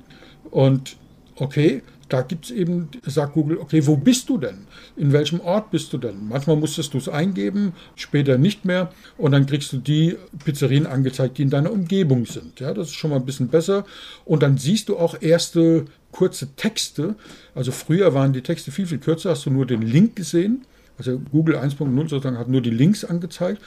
und 0.51 0.97
okay, 1.35 1.81
da 2.09 2.21
gibt 2.21 2.45
es 2.45 2.51
eben, 2.51 2.89
sagt 3.05 3.33
Google, 3.33 3.57
okay, 3.57 3.85
wo 3.85 3.97
bist 3.97 4.29
du 4.29 4.37
denn? 4.37 4.67
In 4.95 5.11
welchem 5.11 5.41
Ort 5.41 5.71
bist 5.71 5.91
du 5.91 5.97
denn? 5.97 6.27
Manchmal 6.27 6.55
musstest 6.55 6.93
du 6.93 6.97
es 6.99 7.09
eingeben, 7.09 7.73
später 7.95 8.37
nicht 8.37 8.63
mehr. 8.63 8.91
Und 9.17 9.33
dann 9.33 9.45
kriegst 9.45 9.73
du 9.73 9.77
die 9.77 10.15
Pizzerien 10.45 10.85
angezeigt, 10.87 11.37
die 11.37 11.41
in 11.43 11.49
deiner 11.49 11.71
Umgebung 11.71 12.25
sind. 12.25 12.59
Ja, 12.59 12.73
das 12.73 12.87
ist 12.87 12.95
schon 12.95 13.09
mal 13.09 13.17
ein 13.17 13.25
bisschen 13.25 13.49
besser. 13.49 13.85
Und 14.23 14.41
dann 14.41 14.57
siehst 14.57 14.87
du 14.89 14.97
auch 14.97 15.21
erste 15.21 15.85
kurze 16.11 16.55
Texte. 16.55 17.15
Also 17.53 17.71
früher 17.71 18.13
waren 18.13 18.31
die 18.31 18.41
Texte 18.41 18.71
viel, 18.71 18.87
viel 18.87 18.99
kürzer, 18.99 19.31
hast 19.31 19.45
du 19.45 19.49
nur 19.49 19.65
den 19.65 19.81
Link 19.81 20.15
gesehen. 20.15 20.65
Also 20.97 21.19
Google 21.31 21.57
1.0 21.57 22.09
sozusagen 22.09 22.37
hat 22.37 22.47
nur 22.47 22.61
die 22.61 22.71
Links 22.71 23.05
angezeigt. 23.05 23.61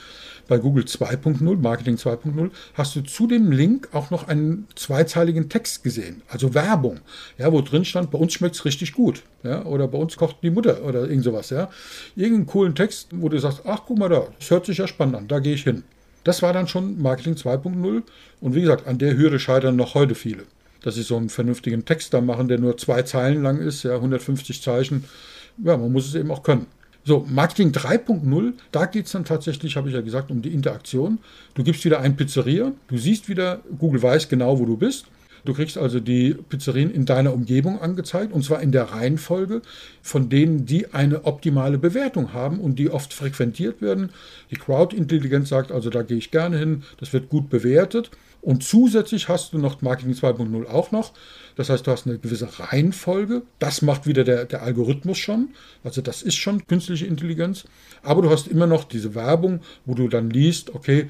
Bei 0.47 0.57
Google 0.57 0.83
2.0, 0.83 1.57
Marketing 1.57 1.95
2.0, 1.95 2.49
hast 2.73 2.95
du 2.95 3.01
zu 3.01 3.27
dem 3.27 3.51
Link 3.51 3.89
auch 3.93 4.09
noch 4.09 4.27
einen 4.27 4.67
zweizeiligen 4.75 5.49
Text 5.49 5.83
gesehen, 5.83 6.23
also 6.27 6.53
Werbung, 6.53 6.99
ja, 7.37 7.51
wo 7.53 7.61
drin 7.61 7.85
stand, 7.85 8.11
bei 8.11 8.17
uns 8.17 8.33
schmeckt 8.33 8.55
es 8.55 8.65
richtig 8.65 8.91
gut, 8.93 9.21
ja, 9.43 9.63
oder 9.63 9.87
bei 9.87 9.97
uns 9.97 10.17
kocht 10.17 10.37
die 10.41 10.49
Mutter 10.49 10.83
oder 10.83 11.07
irgend 11.07 11.23
sowas, 11.23 11.51
ja. 11.51 11.69
Irgendeinen 12.15 12.47
coolen 12.47 12.75
Text, 12.75 13.09
wo 13.11 13.29
du 13.29 13.39
sagst, 13.39 13.61
ach, 13.65 13.83
guck 13.85 13.97
mal 13.99 14.09
da, 14.09 14.27
das 14.39 14.49
hört 14.49 14.65
sich 14.65 14.79
ja 14.79 14.87
spannend 14.87 15.15
an, 15.15 15.27
da 15.27 15.39
gehe 15.39 15.53
ich 15.53 15.63
hin. 15.63 15.83
Das 16.23 16.41
war 16.41 16.53
dann 16.53 16.67
schon 16.67 17.01
Marketing 17.01 17.35
2.0 17.35 18.03
und 18.41 18.55
wie 18.55 18.61
gesagt, 18.61 18.87
an 18.87 18.97
der 18.97 19.17
Hürde 19.17 19.39
scheitern 19.39 19.75
noch 19.75 19.95
heute 19.95 20.15
viele. 20.15 20.43
Dass 20.83 20.95
sie 20.95 21.03
so 21.03 21.15
einen 21.15 21.29
vernünftigen 21.29 21.85
Text 21.85 22.13
da 22.13 22.21
machen, 22.21 22.47
der 22.47 22.57
nur 22.57 22.75
zwei 22.77 23.03
Zeilen 23.03 23.43
lang 23.43 23.59
ist, 23.59 23.83
ja, 23.83 23.95
150 23.95 24.61
Zeichen. 24.61 25.05
Ja, 25.63 25.77
man 25.77 25.91
muss 25.91 26.07
es 26.07 26.15
eben 26.15 26.31
auch 26.31 26.41
können. 26.41 26.65
So, 27.03 27.25
Marketing 27.27 27.71
3.0, 27.71 28.53
da 28.71 28.85
geht 28.85 29.07
es 29.07 29.11
dann 29.11 29.25
tatsächlich, 29.25 29.75
habe 29.75 29.89
ich 29.89 29.95
ja 29.95 30.01
gesagt, 30.01 30.29
um 30.29 30.43
die 30.43 30.53
Interaktion. 30.53 31.17
Du 31.55 31.63
gibst 31.63 31.83
wieder 31.83 31.99
ein 31.99 32.15
Pizzeria, 32.15 32.73
du 32.87 32.97
siehst 32.97 33.27
wieder, 33.27 33.61
Google 33.79 34.03
weiß 34.03 34.29
genau, 34.29 34.59
wo 34.59 34.65
du 34.65 34.77
bist. 34.77 35.05
Du 35.43 35.55
kriegst 35.55 35.77
also 35.77 35.99
die 35.99 36.35
Pizzerien 36.35 36.91
in 36.91 37.05
deiner 37.05 37.33
Umgebung 37.33 37.81
angezeigt 37.81 38.31
und 38.31 38.43
zwar 38.43 38.61
in 38.61 38.71
der 38.71 38.83
Reihenfolge 38.91 39.63
von 40.03 40.29
denen, 40.29 40.67
die 40.67 40.93
eine 40.93 41.25
optimale 41.25 41.79
Bewertung 41.79 42.33
haben 42.33 42.59
und 42.59 42.77
die 42.77 42.91
oft 42.91 43.13
frequentiert 43.13 43.81
werden. 43.81 44.11
Die 44.51 44.55
Crowd-Intelligenz 44.55 45.49
sagt 45.49 45.71
also, 45.71 45.89
da 45.89 46.03
gehe 46.03 46.17
ich 46.17 46.29
gerne 46.29 46.59
hin, 46.59 46.83
das 46.99 47.11
wird 47.13 47.29
gut 47.29 47.49
bewertet. 47.49 48.11
Und 48.41 48.63
zusätzlich 48.63 49.27
hast 49.29 49.53
du 49.53 49.57
noch 49.57 49.81
Marketing 49.81 50.13
2.0 50.13 50.67
auch 50.67 50.91
noch. 50.91 51.13
Das 51.55 51.69
heißt, 51.69 51.85
du 51.85 51.91
hast 51.91 52.07
eine 52.07 52.17
gewisse 52.17 52.47
Reihenfolge. 52.59 53.43
Das 53.59 53.81
macht 53.81 54.07
wieder 54.07 54.23
der, 54.23 54.45
der 54.45 54.63
Algorithmus 54.63 55.17
schon. 55.17 55.49
Also 55.83 56.01
das 56.01 56.21
ist 56.21 56.35
schon 56.35 56.65
künstliche 56.67 57.05
Intelligenz. 57.05 57.65
Aber 58.03 58.21
du 58.21 58.29
hast 58.29 58.47
immer 58.47 58.67
noch 58.67 58.83
diese 58.83 59.15
Werbung, 59.15 59.61
wo 59.85 59.93
du 59.93 60.07
dann 60.07 60.29
liest, 60.29 60.73
okay, 60.73 61.07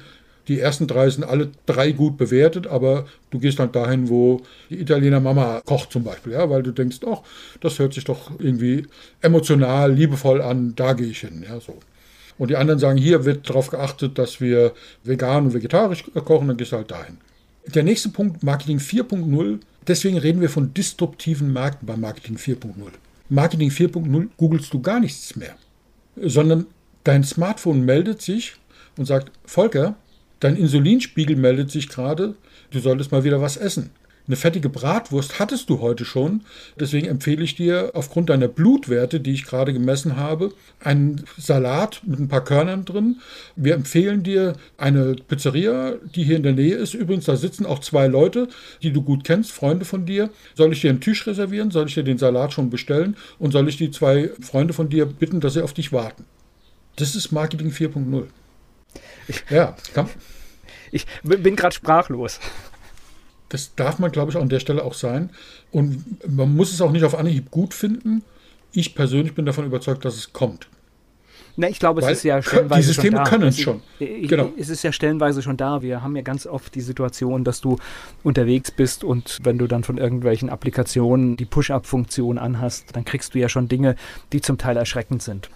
die 0.48 0.58
ersten 0.58 0.86
drei 0.86 1.08
sind 1.08 1.24
alle 1.24 1.50
drei 1.66 1.92
gut 1.92 2.16
bewertet, 2.16 2.66
aber 2.66 3.06
du 3.30 3.38
gehst 3.38 3.58
dann 3.58 3.70
dahin, 3.70 4.08
wo 4.08 4.42
die 4.70 4.80
Italiener 4.80 5.20
Mama 5.20 5.62
kocht 5.64 5.92
zum 5.92 6.04
Beispiel, 6.04 6.32
ja, 6.32 6.50
weil 6.50 6.62
du 6.62 6.72
denkst, 6.72 6.98
ach, 7.06 7.20
das 7.60 7.78
hört 7.78 7.94
sich 7.94 8.04
doch 8.04 8.32
irgendwie 8.40 8.86
emotional, 9.20 9.92
liebevoll 9.92 10.42
an, 10.42 10.74
da 10.74 10.94
gehe 10.94 11.06
ich 11.06 11.20
hin, 11.20 11.44
ja, 11.48 11.60
so. 11.60 11.78
Und 12.38 12.48
die 12.48 12.56
anderen 12.56 12.80
sagen, 12.80 12.98
hier 12.98 13.24
wird 13.24 13.48
darauf 13.48 13.70
geachtet, 13.70 14.18
dass 14.18 14.40
wir 14.40 14.72
vegan 15.04 15.44
und 15.44 15.54
vegetarisch 15.54 16.04
kochen, 16.12 16.48
dann 16.48 16.56
gehst 16.56 16.72
du 16.72 16.76
halt 16.76 16.90
dahin. 16.90 17.18
Der 17.66 17.82
nächste 17.82 18.08
Punkt, 18.08 18.42
Marketing 18.42 18.78
4.0. 18.78 19.60
Deswegen 19.86 20.18
reden 20.18 20.40
wir 20.40 20.50
von 20.50 20.74
disruptiven 20.74 21.52
Märkten 21.52 21.86
bei 21.86 21.96
Marketing 21.96 22.36
4.0. 22.36 22.74
Marketing 23.28 23.70
4.0 23.70 24.28
googelst 24.36 24.72
du 24.72 24.80
gar 24.80 25.00
nichts 25.00 25.36
mehr, 25.36 25.56
sondern 26.16 26.66
dein 27.04 27.24
Smartphone 27.24 27.84
meldet 27.84 28.20
sich 28.20 28.54
und 28.96 29.06
sagt, 29.06 29.32
Volker, 29.44 29.96
dein 30.40 30.56
Insulinspiegel 30.56 31.36
meldet 31.36 31.70
sich 31.70 31.88
gerade, 31.88 32.34
du 32.70 32.80
solltest 32.80 33.10
mal 33.10 33.24
wieder 33.24 33.40
was 33.40 33.56
essen. 33.56 33.90
Eine 34.26 34.36
fettige 34.36 34.68
Bratwurst 34.68 35.40
hattest 35.40 35.68
du 35.68 35.80
heute 35.80 36.04
schon. 36.04 36.42
Deswegen 36.78 37.06
empfehle 37.06 37.42
ich 37.42 37.56
dir 37.56 37.90
aufgrund 37.94 38.30
deiner 38.30 38.46
Blutwerte, 38.46 39.20
die 39.20 39.32
ich 39.32 39.44
gerade 39.44 39.72
gemessen 39.72 40.16
habe, 40.16 40.52
einen 40.78 41.24
Salat 41.36 42.02
mit 42.06 42.20
ein 42.20 42.28
paar 42.28 42.44
Körnern 42.44 42.84
drin. 42.84 43.20
Wir 43.56 43.74
empfehlen 43.74 44.22
dir 44.22 44.54
eine 44.78 45.16
Pizzeria, 45.16 45.94
die 46.14 46.22
hier 46.22 46.36
in 46.36 46.44
der 46.44 46.52
Nähe 46.52 46.76
ist. 46.76 46.94
Übrigens, 46.94 47.24
da 47.24 47.36
sitzen 47.36 47.66
auch 47.66 47.80
zwei 47.80 48.06
Leute, 48.06 48.48
die 48.82 48.92
du 48.92 49.02
gut 49.02 49.24
kennst, 49.24 49.50
Freunde 49.50 49.84
von 49.84 50.06
dir. 50.06 50.30
Soll 50.54 50.72
ich 50.72 50.80
dir 50.80 50.90
einen 50.90 51.00
Tisch 51.00 51.26
reservieren? 51.26 51.72
Soll 51.72 51.88
ich 51.88 51.94
dir 51.94 52.04
den 52.04 52.18
Salat 52.18 52.52
schon 52.52 52.70
bestellen? 52.70 53.16
Und 53.40 53.50
soll 53.50 53.68
ich 53.68 53.76
die 53.76 53.90
zwei 53.90 54.30
Freunde 54.40 54.72
von 54.72 54.88
dir 54.88 55.06
bitten, 55.06 55.40
dass 55.40 55.54
sie 55.54 55.62
auf 55.62 55.72
dich 55.72 55.92
warten? 55.92 56.24
Das 56.96 57.16
ist 57.16 57.32
Marketing 57.32 57.70
4.0. 57.70 58.26
Ja, 59.50 59.76
komm. 59.94 60.08
Ich 60.90 61.06
bin 61.22 61.56
gerade 61.56 61.74
sprachlos. 61.74 62.38
Das 63.52 63.74
darf 63.74 63.98
man, 63.98 64.10
glaube 64.10 64.30
ich, 64.30 64.38
an 64.38 64.48
der 64.48 64.60
Stelle 64.60 64.82
auch 64.82 64.94
sein. 64.94 65.28
Und 65.70 66.02
man 66.26 66.56
muss 66.56 66.72
es 66.72 66.80
auch 66.80 66.90
nicht 66.90 67.04
auf 67.04 67.14
Anhieb 67.18 67.50
gut 67.50 67.74
finden. 67.74 68.22
Ich 68.72 68.94
persönlich 68.94 69.34
bin 69.34 69.44
davon 69.44 69.66
überzeugt, 69.66 70.06
dass 70.06 70.16
es 70.16 70.32
kommt. 70.32 70.68
Na, 71.56 71.68
ich 71.68 71.78
glaube, 71.78 72.00
es 72.00 72.06
Weil 72.06 72.14
ist 72.14 72.22
ja 72.22 72.40
stellenweise 72.40 72.80
Die 72.80 72.86
Systeme 72.86 73.16
schon 73.18 73.24
da. 73.24 73.30
können 73.30 73.48
es 73.48 73.60
schon. 73.60 73.82
genau. 73.98 74.52
Es 74.56 74.70
ist 74.70 74.82
ja 74.82 74.90
stellenweise 74.90 75.42
schon 75.42 75.58
da. 75.58 75.82
Wir 75.82 76.02
haben 76.02 76.16
ja 76.16 76.22
ganz 76.22 76.46
oft 76.46 76.74
die 76.74 76.80
Situation, 76.80 77.44
dass 77.44 77.60
du 77.60 77.76
unterwegs 78.22 78.70
bist 78.70 79.04
und 79.04 79.40
wenn 79.42 79.58
du 79.58 79.66
dann 79.66 79.84
von 79.84 79.98
irgendwelchen 79.98 80.48
Applikationen 80.48 81.36
die 81.36 81.44
Push-Up-Funktion 81.44 82.38
anhast, 82.38 82.96
dann 82.96 83.04
kriegst 83.04 83.34
du 83.34 83.38
ja 83.38 83.50
schon 83.50 83.68
Dinge, 83.68 83.96
die 84.32 84.40
zum 84.40 84.56
Teil 84.56 84.78
erschreckend 84.78 85.22
sind. 85.22 85.50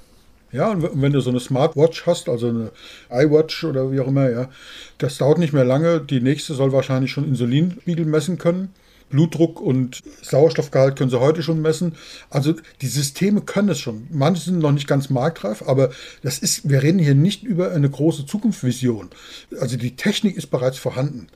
Ja, 0.56 0.70
und 0.70 1.02
wenn 1.02 1.12
du 1.12 1.20
so 1.20 1.28
eine 1.28 1.38
Smartwatch 1.38 2.06
hast, 2.06 2.30
also 2.30 2.48
eine 2.48 2.70
iWatch 3.10 3.64
oder 3.64 3.92
wie 3.92 4.00
auch 4.00 4.08
immer, 4.08 4.30
ja, 4.30 4.48
das 4.96 5.18
dauert 5.18 5.36
nicht 5.36 5.52
mehr 5.52 5.66
lange. 5.66 6.00
Die 6.00 6.22
nächste 6.22 6.54
soll 6.54 6.72
wahrscheinlich 6.72 7.10
schon 7.10 7.28
Insulinspiegel 7.28 8.06
messen 8.06 8.38
können. 8.38 8.72
Blutdruck 9.10 9.60
und 9.60 10.02
Sauerstoffgehalt 10.22 10.96
können 10.96 11.10
sie 11.10 11.20
heute 11.20 11.42
schon 11.42 11.60
messen. 11.60 11.94
Also 12.30 12.54
die 12.80 12.86
Systeme 12.86 13.42
können 13.42 13.68
es 13.68 13.80
schon. 13.80 14.08
Manche 14.10 14.44
sind 14.44 14.60
noch 14.60 14.72
nicht 14.72 14.88
ganz 14.88 15.10
marktreif, 15.10 15.62
aber 15.62 15.90
das 16.22 16.38
ist, 16.38 16.66
wir 16.68 16.82
reden 16.82 17.00
hier 17.00 17.14
nicht 17.14 17.44
über 17.44 17.72
eine 17.72 17.90
große 17.90 18.24
Zukunftsvision. 18.24 19.10
Also 19.60 19.76
die 19.76 19.94
Technik 19.94 20.38
ist 20.38 20.46
bereits 20.46 20.78
vorhanden 20.78 21.28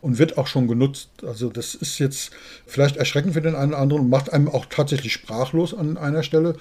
und 0.00 0.18
wird 0.18 0.38
auch 0.38 0.46
schon 0.46 0.68
genutzt. 0.68 1.10
Also 1.26 1.50
das 1.50 1.74
ist 1.74 1.98
jetzt 1.98 2.30
vielleicht 2.64 2.96
erschreckend 2.96 3.34
für 3.34 3.42
den 3.42 3.56
einen 3.56 3.72
oder 3.72 3.80
anderen 3.80 4.04
und 4.04 4.08
macht 4.08 4.32
einem 4.32 4.48
auch 4.48 4.66
tatsächlich 4.66 5.12
sprachlos 5.12 5.74
an 5.74 5.98
einer 5.98 6.22
Stelle. 6.22 6.54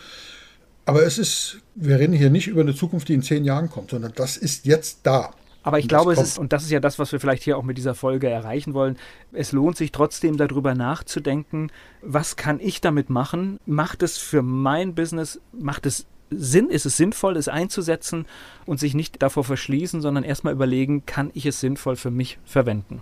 Aber 0.88 1.04
es 1.04 1.18
ist, 1.18 1.58
wir 1.76 2.00
reden 2.00 2.14
hier 2.14 2.30
nicht 2.30 2.48
über 2.48 2.62
eine 2.62 2.74
Zukunft, 2.74 3.10
die 3.10 3.14
in 3.14 3.22
zehn 3.22 3.44
Jahren 3.44 3.70
kommt, 3.70 3.90
sondern 3.92 4.14
das 4.16 4.38
ist 4.38 4.66
jetzt 4.66 5.00
da. 5.04 5.32
Aber 5.62 5.80
ich 5.80 5.84
und 5.84 5.90
glaube, 5.90 6.14
es 6.14 6.22
ist, 6.22 6.40
und 6.40 6.54
das 6.54 6.64
ist 6.64 6.72
ja 6.72 6.80
das, 6.80 6.98
was 6.98 7.12
wir 7.12 7.20
vielleicht 7.20 7.44
hier 7.44 7.58
auch 7.58 7.64
mit 7.64 7.78
dieser 7.78 7.94
Folge 7.94 8.30
erreichen 8.30 8.74
wollen, 8.74 8.96
es 9.34 9.52
lohnt 9.52 9.76
sich 9.76 9.92
trotzdem 9.92 10.38
darüber 10.38 10.76
nachzudenken, 10.76 11.74
was 12.02 12.38
kann 12.38 12.62
ich 12.62 12.80
damit 12.80 13.10
machen? 13.10 13.60
Macht 13.66 14.02
es 14.02 14.18
für 14.18 14.42
mein 14.42 14.96
Business, 14.96 15.42
macht 15.52 15.86
es 15.86 16.06
Sinn, 16.30 16.70
ist 16.70 16.86
es 16.86 16.96
sinnvoll, 16.96 17.36
es 17.36 17.50
einzusetzen 17.50 18.26
und 18.66 18.80
sich 18.80 18.94
nicht 18.94 19.22
davor 19.22 19.44
verschließen, 19.44 20.02
sondern 20.02 20.24
erstmal 20.24 20.54
überlegen, 20.54 21.06
kann 21.06 21.32
ich 21.34 21.46
es 21.46 21.60
sinnvoll 21.60 21.98
für 21.98 22.12
mich 22.12 22.40
verwenden? 22.46 23.02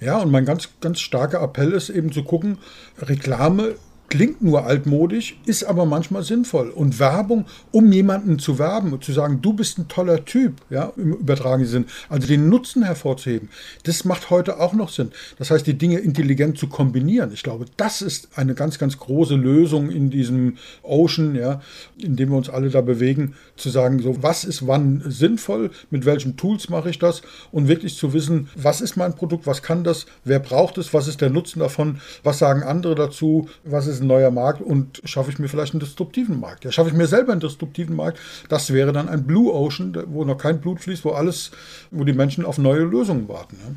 Ja, 0.00 0.18
und 0.18 0.32
mein 0.32 0.44
ganz, 0.44 0.70
ganz 0.80 0.98
starker 0.98 1.40
Appell 1.40 1.70
ist 1.70 1.88
eben 1.88 2.10
zu 2.10 2.24
gucken, 2.24 2.58
Reklame 3.00 3.76
klingt 4.08 4.42
nur 4.42 4.64
altmodisch, 4.64 5.38
ist 5.46 5.64
aber 5.64 5.86
manchmal 5.86 6.22
sinnvoll. 6.22 6.70
Und 6.70 6.98
Werbung, 6.98 7.44
um 7.72 7.90
jemanden 7.92 8.38
zu 8.38 8.58
werben 8.58 8.92
und 8.92 9.04
zu 9.04 9.12
sagen, 9.12 9.40
du 9.42 9.52
bist 9.52 9.78
ein 9.78 9.88
toller 9.88 10.24
Typ, 10.24 10.54
ja, 10.70 10.92
im 10.96 11.12
übertragenen 11.14 11.68
Sinn, 11.68 11.84
also 12.08 12.26
den 12.26 12.48
Nutzen 12.48 12.84
hervorzuheben, 12.84 13.48
das 13.84 14.04
macht 14.04 14.30
heute 14.30 14.60
auch 14.60 14.72
noch 14.72 14.90
Sinn. 14.90 15.10
Das 15.38 15.50
heißt, 15.50 15.66
die 15.66 15.78
Dinge 15.78 15.98
intelligent 15.98 16.58
zu 16.58 16.68
kombinieren. 16.68 17.32
Ich 17.32 17.42
glaube, 17.42 17.66
das 17.76 18.02
ist 18.02 18.28
eine 18.36 18.54
ganz, 18.54 18.78
ganz 18.78 18.98
große 18.98 19.34
Lösung 19.34 19.90
in 19.90 20.10
diesem 20.10 20.58
Ocean, 20.82 21.34
ja, 21.34 21.60
in 21.98 22.16
dem 22.16 22.30
wir 22.30 22.36
uns 22.36 22.48
alle 22.48 22.70
da 22.70 22.80
bewegen, 22.80 23.34
zu 23.56 23.70
sagen, 23.70 24.00
so, 24.00 24.22
was 24.22 24.44
ist 24.44 24.66
wann 24.66 25.02
sinnvoll, 25.06 25.70
mit 25.90 26.04
welchen 26.04 26.36
Tools 26.36 26.68
mache 26.68 26.90
ich 26.90 26.98
das 26.98 27.22
und 27.52 27.68
wirklich 27.68 27.96
zu 27.96 28.12
wissen, 28.12 28.48
was 28.54 28.80
ist 28.80 28.96
mein 28.96 29.14
Produkt, 29.14 29.46
was 29.46 29.62
kann 29.62 29.84
das, 29.84 30.06
wer 30.24 30.38
braucht 30.38 30.78
es, 30.78 30.94
was 30.94 31.08
ist 31.08 31.20
der 31.20 31.30
Nutzen 31.30 31.60
davon, 31.60 32.00
was 32.22 32.38
sagen 32.38 32.62
andere 32.62 32.94
dazu, 32.94 33.48
was 33.64 33.86
ist 33.86 33.95
ein 34.00 34.06
neuer 34.06 34.30
Markt 34.30 34.60
und 34.60 35.00
schaffe 35.04 35.30
ich 35.30 35.38
mir 35.38 35.48
vielleicht 35.48 35.74
einen 35.74 35.80
disruptiven 35.80 36.40
Markt. 36.40 36.64
Ja, 36.64 36.72
schaffe 36.72 36.90
ich 36.90 36.96
mir 36.96 37.06
selber 37.06 37.32
einen 37.32 37.40
disruptiven 37.40 37.96
Markt, 37.96 38.18
das 38.48 38.72
wäre 38.72 38.92
dann 38.92 39.08
ein 39.08 39.24
Blue 39.24 39.52
Ocean, 39.52 39.96
wo 40.08 40.24
noch 40.24 40.38
kein 40.38 40.60
Blut 40.60 40.80
fließt, 40.80 41.04
wo 41.04 41.10
alles, 41.10 41.50
wo 41.90 42.04
die 42.04 42.12
Menschen 42.12 42.44
auf 42.44 42.58
neue 42.58 42.82
Lösungen 42.84 43.28
warten. 43.28 43.56
Ja. 43.62 43.74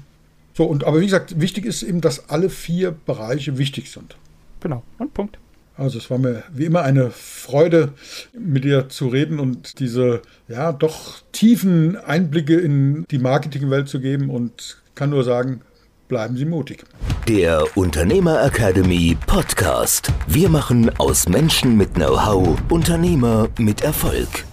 So, 0.54 0.66
und 0.66 0.84
aber 0.84 1.00
wie 1.00 1.06
gesagt, 1.06 1.40
wichtig 1.40 1.66
ist 1.66 1.84
eben, 1.84 2.02
dass 2.02 2.30
alle 2.30 2.50
vier 2.50 2.92
Bereiche 2.92 3.58
wichtig 3.58 3.92
sind. 3.92 4.18
Genau, 4.60 4.84
und 4.98 5.14
Punkt. 5.14 5.38
Also 5.78 5.98
es 5.98 6.10
war 6.10 6.18
mir 6.18 6.44
wie 6.52 6.66
immer 6.66 6.82
eine 6.82 7.10
Freude, 7.10 7.94
mit 8.38 8.66
dir 8.66 8.90
zu 8.90 9.08
reden 9.08 9.40
und 9.40 9.80
diese 9.80 10.22
ja 10.50 10.74
doch 10.74 11.22
tiefen 11.32 11.96
Einblicke 11.96 12.56
in 12.56 13.06
die 13.10 13.20
Marketingwelt 13.20 13.88
zu 13.88 14.02
geben 14.02 14.30
und 14.30 14.82
kann 14.96 15.12
nur 15.12 15.24
sagen, 15.24 15.62
bleiben 16.10 16.36
Sie 16.36 16.44
mutig. 16.44 16.84
Der 17.30 17.64
Unternehmer 17.78 18.44
Academy 18.44 19.16
Podcast. 19.28 20.12
Wir 20.26 20.50
machen 20.50 20.90
aus 20.98 21.30
Menschen 21.30 21.78
mit 21.78 21.94
Know-how 21.94 22.58
Unternehmer 22.72 23.48
mit 23.60 23.84
Erfolg. 23.84 24.46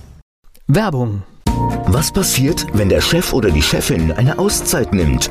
Werbung. 0.67 1.23
Was 1.87 2.13
passiert, 2.13 2.67
wenn 2.75 2.91
der 2.91 3.01
Chef 3.01 3.33
oder 3.33 3.51
die 3.51 3.63
Chefin 3.63 4.13
eine 4.13 4.39
Auszeit 4.39 4.93
nimmt 4.93 5.31